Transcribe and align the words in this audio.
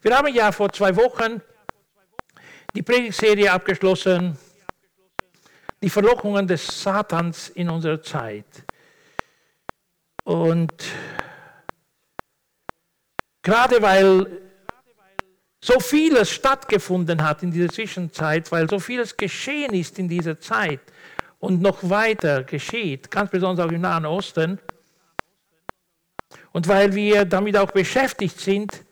Wir 0.00 0.16
haben 0.16 0.32
ja 0.32 0.52
vor 0.52 0.72
zwei 0.72 0.94
Wochen 0.94 1.42
die 2.74 2.82
Predigtserie 2.82 3.50
abgeschlossen, 3.50 4.38
die 5.82 5.90
Verlockungen 5.90 6.46
des 6.46 6.66
Satans 6.82 7.48
in 7.50 7.68
unserer 7.68 8.00
Zeit. 8.00 8.46
Und 10.22 10.72
gerade 13.42 13.82
weil 13.82 14.42
so 15.60 15.80
vieles 15.80 16.30
stattgefunden 16.30 17.22
hat 17.24 17.42
in 17.42 17.50
dieser 17.50 17.68
Zwischenzeit, 17.68 18.52
weil 18.52 18.68
so 18.68 18.78
vieles 18.78 19.16
geschehen 19.16 19.74
ist 19.74 19.98
in 19.98 20.08
dieser 20.08 20.38
Zeit 20.38 20.80
und 21.40 21.60
noch 21.60 21.78
weiter 21.88 22.44
geschieht, 22.44 23.10
ganz 23.10 23.30
besonders 23.30 23.66
auch 23.66 23.72
im 23.72 23.80
Nahen 23.80 24.06
Osten, 24.06 24.60
und 26.52 26.68
weil 26.68 26.94
wir 26.94 27.24
damit 27.24 27.56
auch 27.56 27.72
beschäftigt 27.72 28.38
sind, 28.38 28.84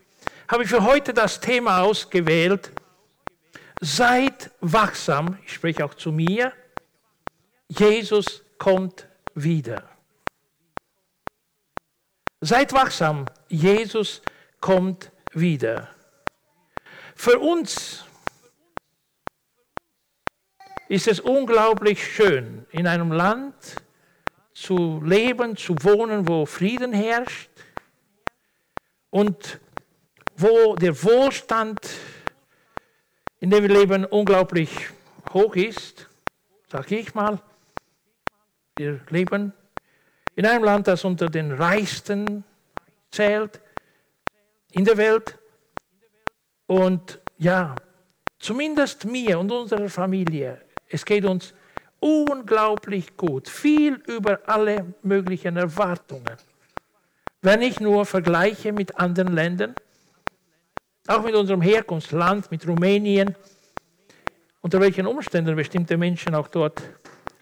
habe 0.48 0.62
ich 0.62 0.68
für 0.70 0.84
heute 0.84 1.12
das 1.12 1.40
Thema 1.40 1.82
ausgewählt, 1.82 2.72
seid 3.80 4.50
wachsam, 4.60 5.38
ich 5.44 5.54
spreche 5.54 5.84
auch 5.84 5.94
zu 5.94 6.12
mir, 6.12 6.52
Jesus 7.68 8.42
kommt 8.58 9.08
wieder. 9.34 9.88
Seid 12.40 12.72
wachsam, 12.72 13.26
Jesus 13.48 14.22
kommt 14.60 15.10
wieder. 15.32 15.88
Für 17.14 17.38
uns 17.38 18.04
ist 20.88 21.08
es 21.08 21.18
unglaublich 21.18 22.06
schön, 22.06 22.66
in 22.70 22.86
einem 22.86 23.10
Land 23.10 23.54
zu 24.54 25.02
leben, 25.04 25.56
zu 25.56 25.74
wohnen, 25.82 26.28
wo 26.28 26.46
Frieden 26.46 26.92
herrscht 26.92 27.50
und 29.10 29.60
wo 30.36 30.74
der 30.76 31.02
Wohlstand, 31.02 31.80
in 33.40 33.50
dem 33.50 33.62
wir 33.62 33.70
leben, 33.70 34.04
unglaublich 34.04 34.70
hoch 35.32 35.54
ist, 35.56 36.08
sage 36.70 36.98
ich 36.98 37.14
mal. 37.14 37.40
Wir 38.76 39.00
leben 39.08 39.52
in 40.34 40.46
einem 40.46 40.64
Land, 40.64 40.86
das 40.86 41.04
unter 41.04 41.28
den 41.28 41.52
reichsten 41.52 42.44
zählt 43.10 43.60
in 44.72 44.84
der 44.84 44.96
Welt. 44.98 45.38
Und 46.66 47.20
ja, 47.38 47.74
zumindest 48.38 49.06
mir 49.06 49.38
und 49.38 49.50
unserer 49.50 49.88
Familie, 49.88 50.60
es 50.88 51.04
geht 51.04 51.24
uns 51.24 51.54
unglaublich 52.00 53.16
gut, 53.16 53.48
viel 53.48 53.94
über 54.06 54.40
alle 54.46 54.94
möglichen 55.02 55.56
Erwartungen. 55.56 56.36
Wenn 57.40 57.62
ich 57.62 57.80
nur 57.80 58.04
vergleiche 58.04 58.72
mit 58.72 58.98
anderen 58.98 59.34
Ländern, 59.34 59.74
auch 61.08 61.22
mit 61.22 61.34
unserem 61.34 61.60
Herkunftsland, 61.60 62.50
mit 62.50 62.66
Rumänien, 62.66 63.34
unter 64.60 64.80
welchen 64.80 65.06
Umständen 65.06 65.54
bestimmte 65.54 65.96
Menschen 65.96 66.34
auch 66.34 66.48
dort 66.48 66.82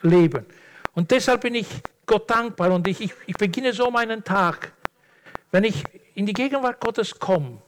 leben. 0.02 0.46
Und 0.94 1.10
deshalb 1.10 1.40
bin 1.40 1.54
ich 1.54 1.66
Gott 2.06 2.28
dankbar 2.30 2.72
und 2.72 2.86
ich, 2.86 3.00
ich, 3.00 3.14
ich 3.26 3.36
beginne 3.36 3.72
so 3.72 3.90
meinen 3.90 4.22
Tag. 4.22 4.72
Wenn 5.50 5.64
ich 5.64 5.82
in 6.14 6.26
die 6.26 6.32
Gegenwart 6.32 6.80
Gottes 6.80 7.18
komme, 7.18 7.58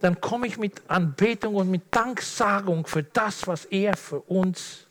dann 0.00 0.20
komme 0.20 0.46
ich 0.46 0.58
mit 0.58 0.82
Anbetung 0.88 1.54
und 1.54 1.70
mit 1.70 1.82
Danksagung 1.90 2.86
für 2.86 3.02
das, 3.02 3.46
was 3.46 3.66
er 3.66 3.96
für 3.96 4.20
uns 4.20 4.88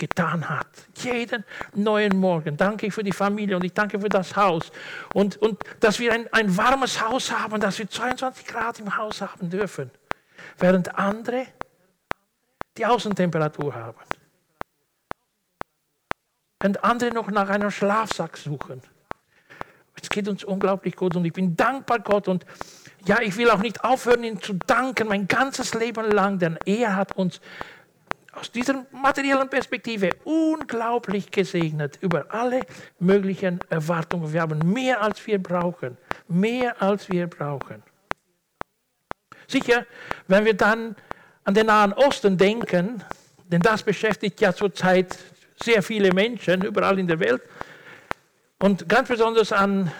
getan 0.00 0.48
hat. 0.48 0.66
Jeden 0.96 1.44
neuen 1.74 2.16
Morgen 2.16 2.56
danke 2.56 2.88
ich 2.88 2.94
für 2.94 3.04
die 3.04 3.12
Familie 3.12 3.54
und 3.54 3.64
ich 3.64 3.72
danke 3.72 4.00
für 4.00 4.08
das 4.08 4.34
Haus. 4.34 4.72
Und, 5.14 5.36
und 5.36 5.62
dass 5.78 6.00
wir 6.00 6.12
ein, 6.12 6.26
ein 6.32 6.56
warmes 6.56 7.00
Haus 7.00 7.30
haben, 7.30 7.60
dass 7.60 7.78
wir 7.78 7.88
22 7.88 8.46
Grad 8.46 8.80
im 8.80 8.96
Haus 8.96 9.20
haben 9.20 9.48
dürfen. 9.48 9.92
Während 10.58 10.98
andere 10.98 11.46
die 12.76 12.86
Außentemperatur 12.86 13.74
haben. 13.74 13.98
Und 16.64 16.82
andere 16.82 17.10
noch 17.12 17.30
nach 17.30 17.48
einem 17.48 17.70
Schlafsack 17.70 18.36
suchen. 18.36 18.82
Es 20.02 20.08
geht 20.08 20.28
uns 20.28 20.44
unglaublich 20.44 20.96
gut 20.96 21.14
und 21.14 21.24
ich 21.24 21.32
bin 21.32 21.56
dankbar 21.56 22.00
Gott 22.00 22.28
und 22.28 22.46
ja, 23.06 23.20
ich 23.20 23.36
will 23.36 23.50
auch 23.50 23.60
nicht 23.60 23.82
aufhören, 23.84 24.24
ihm 24.24 24.40
zu 24.40 24.54
danken, 24.54 25.08
mein 25.08 25.26
ganzes 25.26 25.74
Leben 25.74 26.10
lang, 26.10 26.38
denn 26.38 26.58
er 26.64 26.96
hat 26.96 27.16
uns 27.16 27.40
aus 28.32 28.50
dieser 28.50 28.86
materiellen 28.92 29.48
Perspektive 29.48 30.10
unglaublich 30.24 31.30
gesegnet 31.30 31.98
über 32.00 32.26
alle 32.32 32.60
möglichen 32.98 33.60
Erwartungen. 33.68 34.32
Wir 34.32 34.42
haben 34.42 34.58
mehr, 34.72 35.02
als 35.02 35.26
wir 35.26 35.42
brauchen. 35.42 35.96
Mehr, 36.28 36.80
als 36.80 37.10
wir 37.10 37.26
brauchen. 37.26 37.82
Sicher, 39.48 39.84
wenn 40.28 40.44
wir 40.44 40.54
dann 40.54 40.94
an 41.44 41.54
den 41.54 41.66
Nahen 41.66 41.92
Osten 41.92 42.36
denken, 42.36 43.02
denn 43.48 43.60
das 43.60 43.82
beschäftigt 43.82 44.40
ja 44.40 44.54
zurzeit 44.54 45.18
sehr 45.60 45.82
viele 45.82 46.12
Menschen 46.12 46.64
überall 46.64 46.98
in 46.98 47.08
der 47.08 47.18
Welt, 47.18 47.42
und 48.62 48.88
ganz 48.88 49.08
besonders 49.08 49.52
an 49.52 49.90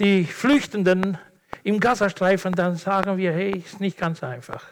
die 0.00 0.24
Flüchtenden 0.24 1.18
im 1.62 1.78
Gazastreifen, 1.80 2.54
dann 2.54 2.76
sagen 2.76 3.18
wir, 3.18 3.32
hey, 3.32 3.58
ist 3.58 3.78
nicht 3.78 3.98
ganz 3.98 4.22
einfach. 4.22 4.64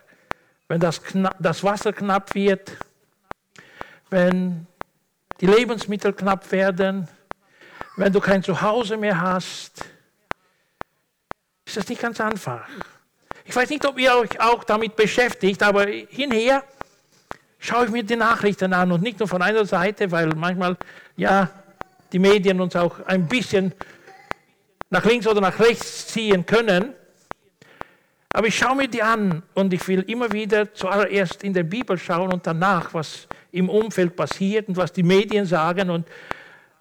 Wenn 0.71 0.79
das, 0.79 1.01
das 1.41 1.65
Wasser 1.65 1.93
knapp 1.93 2.33
wird, 2.37 2.77
wenn 4.09 4.69
die 5.41 5.47
Lebensmittel 5.47 6.13
knapp 6.13 6.53
werden, 6.53 7.09
wenn 7.97 8.13
du 8.13 8.21
kein 8.21 8.41
Zuhause 8.41 8.97
mehr 8.97 9.21
hast, 9.21 9.85
ist 11.67 11.77
das 11.77 11.89
nicht 11.89 12.01
ganz 12.01 12.21
einfach. 12.21 12.69
Ich 13.45 13.57
weiß 13.57 13.69
nicht, 13.69 13.85
ob 13.85 13.99
ihr 13.99 14.15
euch 14.15 14.41
auch 14.41 14.63
damit 14.63 14.95
beschäftigt, 14.95 15.61
aber 15.65 15.87
hinher 15.89 16.63
schaue 17.59 17.87
ich 17.87 17.91
mir 17.91 18.05
die 18.05 18.15
Nachrichten 18.15 18.73
an 18.73 18.93
und 18.93 19.03
nicht 19.03 19.19
nur 19.19 19.27
von 19.27 19.43
einer 19.43 19.65
Seite, 19.65 20.09
weil 20.13 20.29
manchmal, 20.37 20.77
ja, 21.17 21.51
die 22.13 22.21
Medien 22.21 22.61
uns 22.61 22.77
auch 22.77 23.05
ein 23.07 23.27
bisschen 23.27 23.73
nach 24.89 25.05
links 25.05 25.27
oder 25.27 25.41
nach 25.41 25.59
rechts 25.59 26.07
ziehen 26.07 26.47
können. 26.47 26.95
Aber 28.33 28.47
ich 28.47 28.57
schaue 28.57 28.77
mir 28.77 28.89
die 28.89 29.03
an 29.03 29.43
und 29.55 29.73
ich 29.73 29.87
will 29.89 30.03
immer 30.03 30.31
wieder 30.33 30.73
zuallererst 30.73 31.43
in 31.43 31.53
der 31.53 31.65
Bibel 31.65 31.99
schauen 31.99 32.33
und 32.33 32.47
danach, 32.47 32.95
was 32.95 33.27
im 33.51 33.69
Umfeld 33.69 34.15
passiert 34.15 34.69
und 34.69 34.77
was 34.77 34.93
die 34.93 35.03
Medien 35.03 35.47
sagen 35.47 35.91
und 35.91 36.07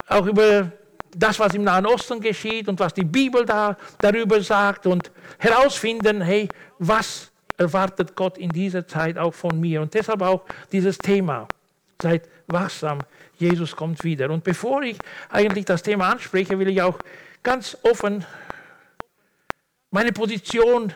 auch 0.07 0.27
über 0.27 0.71
das, 1.15 1.39
was 1.39 1.55
im 1.55 1.63
Nahen 1.63 1.87
Osten 1.87 2.21
geschieht 2.21 2.67
und 2.67 2.79
was 2.79 2.93
die 2.93 3.03
Bibel 3.03 3.45
da 3.45 3.75
darüber 3.97 4.41
sagt 4.41 4.85
und 4.85 5.11
herausfinden, 5.39 6.21
hey, 6.21 6.47
was 6.77 7.31
erwartet 7.57 8.15
Gott 8.15 8.37
in 8.37 8.49
dieser 8.49 8.87
Zeit 8.87 9.17
auch 9.17 9.33
von 9.33 9.59
mir? 9.59 9.81
Und 9.81 9.93
deshalb 9.93 10.21
auch 10.21 10.43
dieses 10.71 10.99
Thema. 10.99 11.47
Seid 12.01 12.29
wachsam, 12.47 12.99
Jesus 13.37 13.75
kommt 13.75 14.03
wieder. 14.03 14.29
Und 14.29 14.43
bevor 14.43 14.83
ich 14.83 14.97
eigentlich 15.29 15.65
das 15.65 15.81
Thema 15.81 16.11
anspreche, 16.11 16.57
will 16.59 16.69
ich 16.69 16.81
auch 16.81 16.99
ganz 17.41 17.75
offen 17.83 18.25
meine 19.91 20.11
Position 20.11 20.93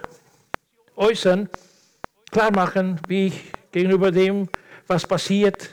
äußern, 0.96 1.50
klar 2.32 2.52
machen, 2.52 3.00
wie 3.08 3.28
ich 3.28 3.52
gegenüber 3.72 4.12
dem, 4.12 4.50
was 4.88 5.06
passiert, 5.06 5.70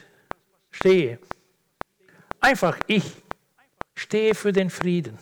stehe. 0.70 1.18
Einfach, 2.40 2.78
ich 2.86 3.04
stehe 3.94 4.34
für 4.34 4.52
den 4.52 4.70
Frieden. 4.70 5.18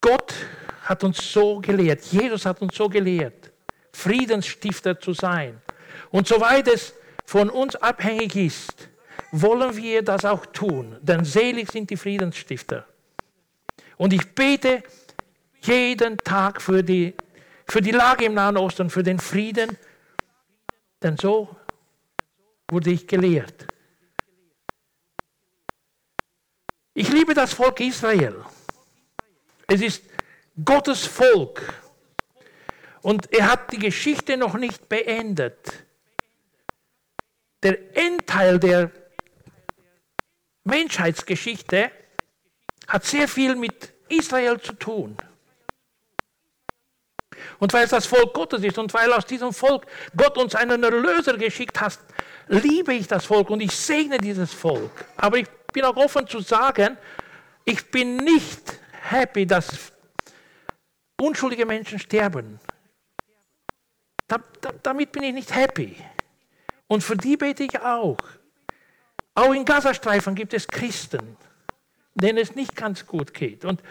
Gott 0.00 0.34
hat 0.82 1.04
uns 1.04 1.18
so 1.32 1.60
gelehrt, 1.60 2.02
Jesus 2.06 2.46
hat 2.46 2.62
uns 2.62 2.74
so 2.74 2.88
gelehrt, 2.88 3.52
Friedensstifter 3.92 4.98
zu 4.98 5.12
sein. 5.12 5.60
Und 6.10 6.26
soweit 6.26 6.66
es 6.68 6.94
von 7.26 7.50
uns 7.50 7.76
abhängig 7.76 8.34
ist, 8.36 8.88
wollen 9.30 9.76
wir 9.76 10.02
das 10.02 10.24
auch 10.24 10.46
tun, 10.46 10.96
denn 11.02 11.24
selig 11.24 11.70
sind 11.70 11.90
die 11.90 11.96
Friedensstifter. 11.96 12.86
Und 13.98 14.12
ich 14.12 14.34
bete 14.34 14.82
jeden 15.62 16.16
Tag 16.18 16.62
für 16.62 16.82
die, 16.82 17.14
für 17.66 17.82
die 17.82 17.90
Lage 17.90 18.24
im 18.24 18.34
Nahen 18.34 18.56
Osten, 18.56 18.88
für 18.88 19.02
den 19.02 19.18
Frieden, 19.18 19.76
denn 21.02 21.16
so 21.16 21.54
wurde 22.70 22.90
ich 22.90 23.06
gelehrt. 23.06 23.66
Ich 26.94 27.08
liebe 27.10 27.34
das 27.34 27.52
Volk 27.52 27.80
Israel. 27.80 28.44
Es 29.66 29.80
ist 29.80 30.04
Gottes 30.64 31.06
Volk. 31.06 31.62
Und 33.02 33.32
er 33.32 33.50
hat 33.50 33.72
die 33.72 33.78
Geschichte 33.78 34.36
noch 34.36 34.54
nicht 34.54 34.88
beendet. 34.88 35.86
Der 37.62 37.96
Endteil 37.96 38.58
der 38.58 38.90
Menschheitsgeschichte 40.64 41.90
hat 42.88 43.04
sehr 43.04 43.28
viel 43.28 43.54
mit 43.54 43.92
Israel 44.08 44.60
zu 44.60 44.72
tun. 44.72 45.16
Und 47.60 47.72
weil 47.72 47.84
es 47.84 47.90
das 47.90 48.06
Volk 48.06 48.34
Gottes 48.34 48.62
ist 48.62 48.78
und 48.78 48.92
weil 48.94 49.12
aus 49.12 49.26
diesem 49.26 49.52
Volk 49.52 49.86
Gott 50.16 50.36
uns 50.38 50.54
einen 50.54 50.82
Erlöser 50.82 51.36
geschickt 51.36 51.80
hat, 51.80 51.98
liebe 52.48 52.94
ich 52.94 53.06
das 53.06 53.26
Volk 53.26 53.50
und 53.50 53.60
ich 53.60 53.72
segne 53.72 54.18
dieses 54.18 54.52
Volk. 54.52 55.04
Aber 55.16 55.38
ich 55.38 55.48
bin 55.72 55.84
auch 55.84 55.96
offen 55.96 56.26
zu 56.26 56.40
sagen, 56.40 56.96
ich 57.64 57.90
bin 57.90 58.16
nicht 58.16 58.78
happy, 59.10 59.46
dass 59.46 59.92
unschuldige 61.20 61.66
Menschen 61.66 61.98
sterben. 61.98 62.58
Da, 64.26 64.38
da, 64.60 64.72
damit 64.82 65.12
bin 65.12 65.22
ich 65.24 65.34
nicht 65.34 65.54
happy. 65.54 65.96
Und 66.86 67.02
für 67.02 67.16
die 67.16 67.36
bete 67.36 67.64
ich 67.64 67.80
auch. 67.80 68.18
Auch 69.34 69.52
in 69.52 69.64
Gazastreifen 69.64 70.34
gibt 70.34 70.54
es 70.54 70.66
Christen, 70.66 71.36
denen 72.20 72.38
es 72.38 72.54
nicht 72.54 72.74
ganz 72.76 73.06
gut 73.06 73.32
geht. 73.32 73.64
Und 73.64 73.82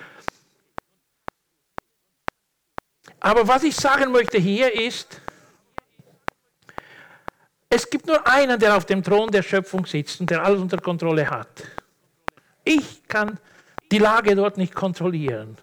aber 3.19 3.47
was 3.47 3.63
ich 3.63 3.75
sagen 3.75 4.11
möchte 4.11 4.37
hier 4.37 4.73
ist, 4.73 5.21
es 7.69 7.89
gibt 7.89 8.05
nur 8.07 8.25
einen, 8.27 8.59
der 8.59 8.77
auf 8.77 8.85
dem 8.85 9.03
Thron 9.03 9.29
der 9.31 9.43
Schöpfung 9.43 9.85
sitzt 9.85 10.21
und 10.21 10.29
der 10.29 10.43
alles 10.43 10.61
unter 10.61 10.77
Kontrolle 10.77 11.29
hat. 11.29 11.63
Ich 12.63 13.05
kann 13.07 13.39
die 13.91 13.97
Lage 13.97 14.35
dort 14.35 14.57
nicht 14.57 14.73
kontrollieren. 14.73 15.57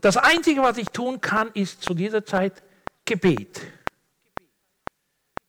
Das 0.00 0.16
Einzige, 0.16 0.62
was 0.62 0.78
ich 0.78 0.88
tun 0.88 1.20
kann, 1.20 1.50
ist 1.54 1.82
zu 1.82 1.94
dieser 1.94 2.24
Zeit 2.24 2.62
Gebet. 3.04 3.60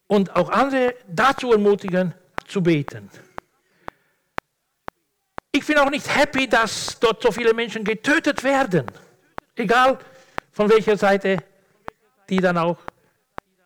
Und 0.08 0.36
auch 0.36 0.50
andere 0.50 0.96
dazu 1.08 1.52
ermutigen, 1.52 2.14
zu 2.48 2.64
beten. 2.64 3.10
Ich 5.58 5.66
bin 5.66 5.80
auch 5.80 5.90
nicht 5.90 6.16
happy, 6.16 6.48
dass 6.48 7.00
dort 7.00 7.24
so 7.24 7.32
viele 7.32 7.52
Menschen 7.52 7.84
getötet 7.84 8.44
werden. 8.44 8.86
Egal 9.56 9.98
von 10.52 10.70
welcher 10.70 10.96
Seite 10.96 11.44
die 12.30 12.38
dann 12.38 12.60
auch 12.60 12.78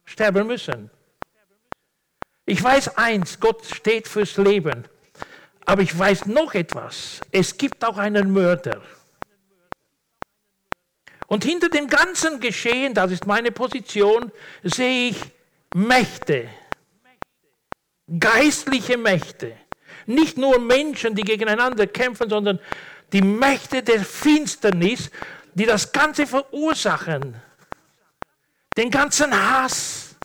sterben 0.05 0.47
müssen. 0.47 0.89
Ich 2.45 2.63
weiß 2.63 2.97
eins, 2.97 3.41
Gott 3.41 3.65
steht 3.65 4.07
fürs 4.07 4.37
Leben. 4.37 4.85
Aber 5.65 5.81
ich 5.81 5.97
weiß 5.97 6.27
noch 6.27 6.53
etwas. 6.53 7.19
Es 7.29 7.57
gibt 7.57 7.83
auch 7.83 7.97
einen 7.97 8.31
Mörder. 8.31 8.81
Und 11.27 11.43
hinter 11.43 11.67
dem 11.67 11.87
ganzen 11.87 12.39
Geschehen, 12.39 12.93
das 12.93 13.11
ist 13.11 13.27
meine 13.27 13.51
Position, 13.51 14.31
sehe 14.63 15.09
ich 15.09 15.17
Mächte, 15.75 16.47
geistliche 18.17 18.97
Mächte. 18.97 19.57
Nicht 20.13 20.37
nur 20.37 20.59
Menschen, 20.59 21.15
die 21.15 21.23
gegeneinander 21.23 21.87
kämpfen, 21.87 22.29
sondern 22.29 22.59
die 23.13 23.21
Mächte 23.21 23.83
der 23.83 24.03
Finsternis, 24.03 25.09
die 25.53 25.65
das 25.65 25.91
Ganze 25.91 26.27
verursachen. 26.27 27.35
Den 28.77 28.89
ganzen 28.89 29.33
Hass, 29.33 30.15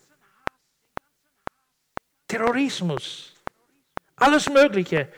Terrorismus, 2.29 3.33
alles 4.17 4.49
Mögliche. 4.49 5.09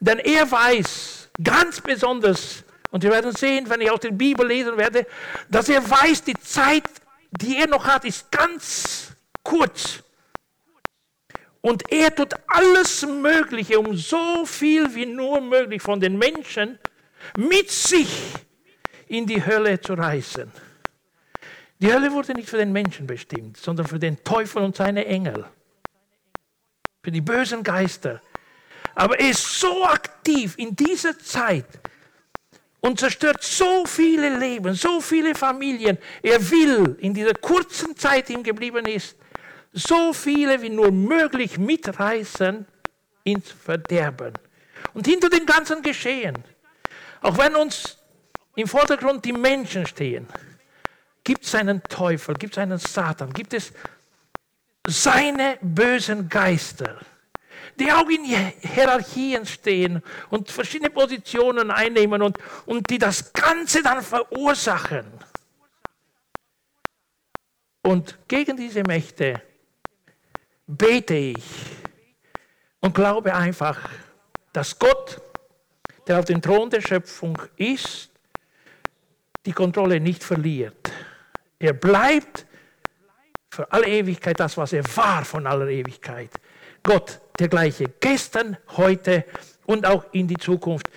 Denn 0.00 0.18
er 0.18 0.50
weiß 0.50 1.30
ganz 1.42 1.80
besonders, 1.80 2.62
und 2.90 3.02
wir 3.02 3.10
werden 3.10 3.34
sehen, 3.34 3.68
wenn 3.68 3.80
ich 3.80 3.90
auch 3.90 3.98
die 3.98 4.10
Bibel 4.10 4.46
lesen 4.46 4.76
werde, 4.76 5.06
dass 5.48 5.68
er 5.68 5.88
weiß, 5.88 6.22
die 6.24 6.38
Zeit, 6.38 6.84
die 7.30 7.58
er 7.58 7.66
noch 7.66 7.84
hat, 7.84 8.04
ist 8.04 8.30
ganz 8.30 9.12
kurz. 9.42 10.03
Und 11.64 11.90
er 11.90 12.14
tut 12.14 12.34
alles 12.46 13.06
Mögliche, 13.06 13.80
um 13.80 13.96
so 13.96 14.44
viel 14.44 14.94
wie 14.94 15.06
nur 15.06 15.40
möglich 15.40 15.80
von 15.80 15.98
den 15.98 16.18
Menschen 16.18 16.78
mit 17.38 17.70
sich 17.70 18.34
in 19.08 19.26
die 19.26 19.42
Hölle 19.46 19.80
zu 19.80 19.94
reißen. 19.94 20.52
Die 21.80 21.90
Hölle 21.90 22.12
wurde 22.12 22.34
nicht 22.34 22.50
für 22.50 22.58
den 22.58 22.70
Menschen 22.70 23.06
bestimmt, 23.06 23.56
sondern 23.56 23.86
für 23.86 23.98
den 23.98 24.22
Teufel 24.22 24.62
und 24.62 24.76
seine 24.76 25.06
Engel 25.06 25.46
für 27.02 27.10
die 27.10 27.22
bösen 27.22 27.62
Geister. 27.62 28.20
Aber 28.94 29.18
er 29.18 29.30
ist 29.30 29.58
so 29.58 29.86
aktiv 29.86 30.56
in 30.58 30.76
dieser 30.76 31.18
Zeit 31.18 31.80
und 32.82 33.00
zerstört 33.00 33.42
so 33.42 33.86
viele 33.86 34.38
Leben, 34.38 34.74
so 34.74 35.00
viele 35.00 35.34
Familien. 35.34 35.96
Er 36.22 36.50
will 36.50 36.96
in 37.00 37.14
dieser 37.14 37.32
kurzen 37.32 37.96
Zeit, 37.96 38.28
die 38.28 38.34
ihm 38.34 38.42
geblieben 38.42 38.84
ist, 38.84 39.16
so 39.74 40.12
viele 40.12 40.62
wie 40.62 40.70
nur 40.70 40.92
möglich 40.92 41.58
mitreißen 41.58 42.64
ins 43.24 43.50
Verderben. 43.50 44.32
Und 44.94 45.06
hinter 45.06 45.28
dem 45.28 45.44
ganzen 45.44 45.82
Geschehen, 45.82 46.42
auch 47.20 47.36
wenn 47.36 47.56
uns 47.56 47.98
im 48.54 48.68
Vordergrund 48.68 49.24
die 49.24 49.32
Menschen 49.32 49.84
stehen, 49.86 50.28
gibt 51.24 51.44
es 51.44 51.54
einen 51.56 51.82
Teufel, 51.82 52.34
gibt 52.36 52.54
es 52.54 52.58
einen 52.58 52.78
Satan, 52.78 53.32
gibt 53.32 53.52
es 53.52 53.72
seine 54.86 55.58
bösen 55.60 56.28
Geister, 56.28 57.00
die 57.80 57.90
auch 57.90 58.08
in 58.08 58.24
Hierarchien 58.24 59.44
stehen 59.44 60.02
und 60.30 60.52
verschiedene 60.52 60.90
Positionen 60.90 61.72
einnehmen 61.72 62.22
und, 62.22 62.38
und 62.66 62.88
die 62.90 62.98
das 62.98 63.32
Ganze 63.32 63.82
dann 63.82 64.02
verursachen. 64.02 65.06
Und 67.82 68.16
gegen 68.28 68.56
diese 68.56 68.82
Mächte 68.82 69.42
bete 70.66 71.14
ich 71.14 71.44
und 72.80 72.94
glaube 72.94 73.34
einfach, 73.34 73.78
dass 74.52 74.78
Gott, 74.78 75.20
der 76.06 76.18
auf 76.18 76.24
dem 76.24 76.40
Thron 76.40 76.70
der 76.70 76.80
Schöpfung 76.80 77.40
ist, 77.56 78.10
die 79.46 79.52
Kontrolle 79.52 80.00
nicht 80.00 80.24
verliert. 80.24 80.90
Er 81.58 81.72
bleibt 81.72 82.46
für 83.50 83.70
alle 83.72 83.86
Ewigkeit 83.86 84.38
das, 84.38 84.56
was 84.56 84.72
er 84.72 84.84
war 84.96 85.24
von 85.24 85.46
aller 85.46 85.68
Ewigkeit. 85.68 86.30
Gott, 86.82 87.20
der 87.38 87.48
gleiche, 87.48 87.88
gestern, 88.00 88.56
heute 88.76 89.24
und 89.66 89.86
auch 89.86 90.04
in 90.12 90.28
die 90.28 90.36
Zukunft. 90.36 90.88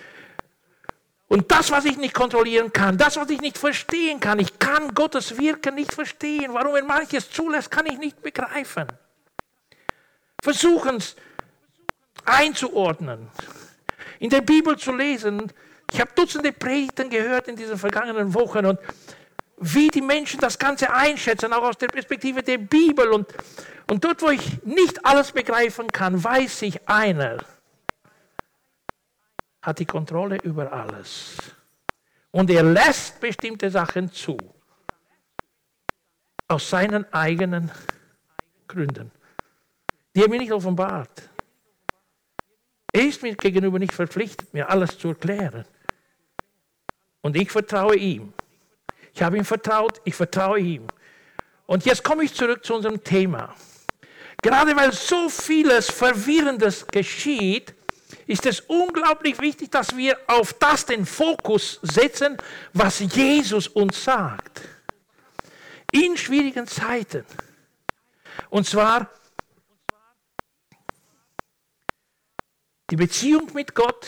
Und 1.28 1.50
das, 1.50 1.70
was 1.70 1.84
ich 1.84 1.98
nicht 1.98 2.14
kontrollieren 2.14 2.72
kann, 2.72 2.96
das, 2.96 3.16
was 3.16 3.28
ich 3.30 3.40
nicht 3.40 3.58
verstehen 3.58 4.18
kann, 4.18 4.38
ich 4.38 4.58
kann 4.58 4.94
Gottes 4.94 5.38
Wirken 5.38 5.74
nicht 5.74 5.92
verstehen. 5.92 6.52
Warum 6.54 6.74
er 6.74 6.84
manches 6.84 7.30
zulässt, 7.30 7.70
kann 7.70 7.86
ich 7.86 7.98
nicht 7.98 8.22
begreifen. 8.22 8.86
Versuchen 10.42 10.96
es 10.96 11.16
einzuordnen, 12.24 13.28
in 14.18 14.30
der 14.30 14.42
Bibel 14.42 14.76
zu 14.76 14.92
lesen. 14.92 15.52
Ich 15.92 16.00
habe 16.00 16.10
Dutzende 16.14 16.52
Predigten 16.52 17.10
gehört 17.10 17.48
in 17.48 17.56
diesen 17.56 17.78
vergangenen 17.78 18.34
Wochen 18.34 18.66
und 18.66 18.78
wie 19.60 19.88
die 19.88 20.02
Menschen 20.02 20.40
das 20.40 20.58
Ganze 20.58 20.92
einschätzen, 20.92 21.52
auch 21.52 21.62
aus 21.62 21.78
der 21.78 21.88
Perspektive 21.88 22.42
der 22.42 22.58
Bibel. 22.58 23.08
Und, 23.08 23.26
und 23.90 24.04
dort, 24.04 24.22
wo 24.22 24.28
ich 24.28 24.62
nicht 24.64 25.04
alles 25.04 25.32
begreifen 25.32 25.88
kann, 25.88 26.22
weiß 26.22 26.62
ich, 26.62 26.88
einer 26.88 27.38
hat 29.62 29.78
die 29.78 29.86
Kontrolle 29.86 30.38
über 30.42 30.72
alles. 30.72 31.36
Und 32.30 32.50
er 32.50 32.62
lässt 32.62 33.20
bestimmte 33.20 33.70
Sachen 33.70 34.12
zu. 34.12 34.36
Aus 36.46 36.70
seinen 36.70 37.12
eigenen 37.12 37.70
Gründen. 38.66 39.10
Die 40.18 40.24
er 40.24 40.28
mir 40.28 40.40
nicht 40.40 40.50
offenbart. 40.50 41.30
Er 42.92 43.06
ist 43.06 43.22
mir 43.22 43.36
gegenüber 43.36 43.78
nicht 43.78 43.92
verpflichtet, 43.92 44.52
mir 44.52 44.68
alles 44.68 44.98
zu 44.98 45.10
erklären. 45.10 45.64
Und 47.20 47.36
ich 47.36 47.52
vertraue 47.52 47.94
ihm. 47.94 48.32
Ich 49.14 49.22
habe 49.22 49.36
ihm 49.36 49.44
vertraut, 49.44 50.00
ich 50.04 50.16
vertraue 50.16 50.58
ihm. 50.58 50.88
Und 51.66 51.84
jetzt 51.84 52.02
komme 52.02 52.24
ich 52.24 52.34
zurück 52.34 52.64
zu 52.64 52.74
unserem 52.74 53.04
Thema. 53.04 53.54
Gerade 54.42 54.74
weil 54.74 54.92
so 54.92 55.28
vieles 55.28 55.88
Verwirrendes 55.88 56.84
geschieht, 56.88 57.72
ist 58.26 58.44
es 58.44 58.58
unglaublich 58.58 59.40
wichtig, 59.40 59.70
dass 59.70 59.96
wir 59.96 60.18
auf 60.26 60.52
das 60.54 60.84
den 60.84 61.06
Fokus 61.06 61.78
setzen, 61.82 62.36
was 62.72 62.98
Jesus 62.98 63.68
uns 63.68 64.02
sagt. 64.02 64.62
In 65.92 66.16
schwierigen 66.16 66.66
Zeiten. 66.66 67.24
Und 68.50 68.66
zwar 68.66 69.12
die 72.90 72.96
Beziehung 72.96 73.52
mit 73.54 73.74
Gott, 73.74 74.06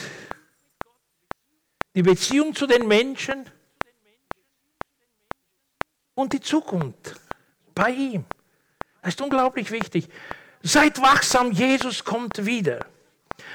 die 1.94 2.02
Beziehung 2.02 2.54
zu 2.54 2.66
den 2.66 2.86
Menschen 2.86 3.44
und 6.14 6.32
die 6.32 6.40
Zukunft 6.40 7.20
bei 7.74 7.90
ihm. 7.90 8.24
Das 9.02 9.14
ist 9.14 9.20
unglaublich 9.20 9.70
wichtig. 9.70 10.08
Seid 10.62 11.00
wachsam, 11.00 11.52
Jesus 11.52 12.04
kommt 12.04 12.44
wieder. 12.44 12.86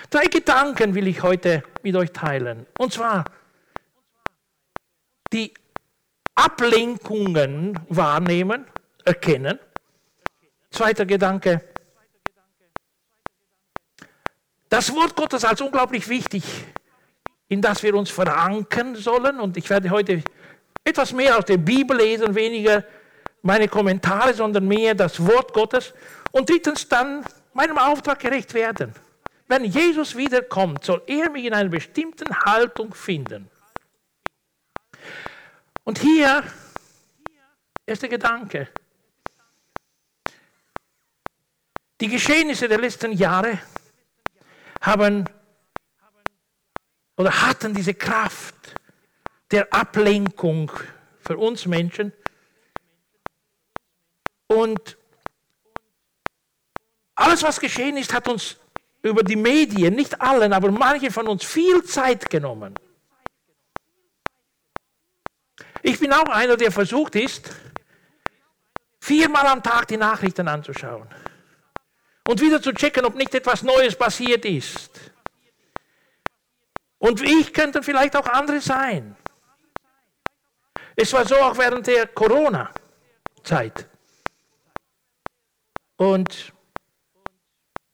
Drei 0.10 0.26
Gedanken 0.26 0.96
will 0.96 1.08
ich 1.08 1.22
heute 1.22 1.64
mit 1.84 1.96
euch 1.96 2.12
teilen. 2.12 2.66
Und 2.80 2.94
zwar 2.94 3.26
die 5.32 5.54
Ablenkungen 6.34 7.80
wahrnehmen, 7.90 8.66
erkennen. 9.04 9.60
Zweiter 10.72 11.06
Gedanke. 11.06 11.62
Das 14.76 14.94
Wort 14.94 15.16
Gottes 15.16 15.46
als 15.46 15.62
unglaublich 15.62 16.10
wichtig, 16.10 16.44
in 17.48 17.62
das 17.62 17.82
wir 17.82 17.96
uns 17.96 18.10
verankern 18.10 18.94
sollen. 18.96 19.40
Und 19.40 19.56
ich 19.56 19.70
werde 19.70 19.90
heute 19.90 20.22
etwas 20.84 21.14
mehr 21.14 21.38
aus 21.38 21.46
der 21.46 21.56
Bibel 21.56 21.96
lesen, 21.96 22.36
weniger 22.36 22.84
meine 23.42 23.70
Kommentare, 23.70 24.34
sondern 24.34 24.68
mehr 24.68 24.94
das 24.94 25.26
Wort 25.26 25.54
Gottes. 25.54 25.94
Und 26.34 26.50
drittens 26.50 26.90
dann 26.90 27.24
meinem 27.54 27.78
Auftrag 27.78 28.20
gerecht 28.20 28.54
werden. 28.54 28.94
Wenn 29.48 29.64
Jesus 29.64 30.14
wiederkommt, 30.18 30.84
soll 30.84 31.02
er 31.08 31.30
mich 31.30 31.46
in 31.46 31.54
einer 31.54 31.70
bestimmten 31.70 32.38
Haltung 32.42 32.94
finden. 32.94 33.50
Und 35.86 36.00
hier 36.00 36.44
ist 37.86 38.02
der 38.02 38.10
Gedanke. 38.10 38.68
Die 42.02 42.10
Geschehnisse 42.10 42.68
der 42.68 42.80
letzten 42.80 43.14
Jahre 43.14 43.58
haben 44.86 45.28
oder 47.18 47.42
hatten 47.42 47.74
diese 47.74 47.94
Kraft 47.94 48.56
der 49.52 49.74
Ablenkung 49.74 50.72
für 51.20 51.38
uns 51.38 51.66
Menschen. 51.66 52.14
Und 54.48 54.98
alles, 57.16 57.42
was 57.42 57.60
geschehen 57.60 57.98
ist, 57.98 58.14
hat 58.14 58.28
uns 58.28 58.58
über 59.02 59.24
die 59.24 59.36
Medien, 59.36 59.96
nicht 59.96 60.20
allen, 60.22 60.54
aber 60.54 60.72
manchen 60.72 61.12
von 61.12 61.28
uns 61.28 61.44
viel 61.44 61.84
Zeit 61.84 62.30
genommen. 62.30 62.76
Ich 65.82 66.00
bin 66.00 66.12
auch 66.12 66.30
einer, 66.30 66.58
der 66.58 66.72
versucht 66.72 67.16
ist, 67.16 67.56
viermal 69.00 69.46
am 69.46 69.62
Tag 69.62 69.88
die 69.88 69.98
Nachrichten 69.98 70.48
anzuschauen 70.48 71.08
und 72.28 72.42
wieder 72.42 72.62
zu 72.62 72.74
checken, 72.74 73.06
ob 73.06 73.16
nicht 73.16 73.34
etwas 73.36 73.64
Neues 73.64 73.96
passiert 73.96 74.46
ist. 74.46 75.12
Und 76.98 77.22
ich 77.22 77.54
könnte 77.54 77.84
vielleicht 77.84 78.16
auch 78.16 78.26
andere 78.26 78.62
sein. 78.62 79.16
Es 80.96 81.12
war 81.14 81.26
so 81.26 81.36
auch 81.36 81.58
während 81.58 81.86
der 81.88 82.08
Corona-Zeit. 82.08 83.88
Und 85.98 86.54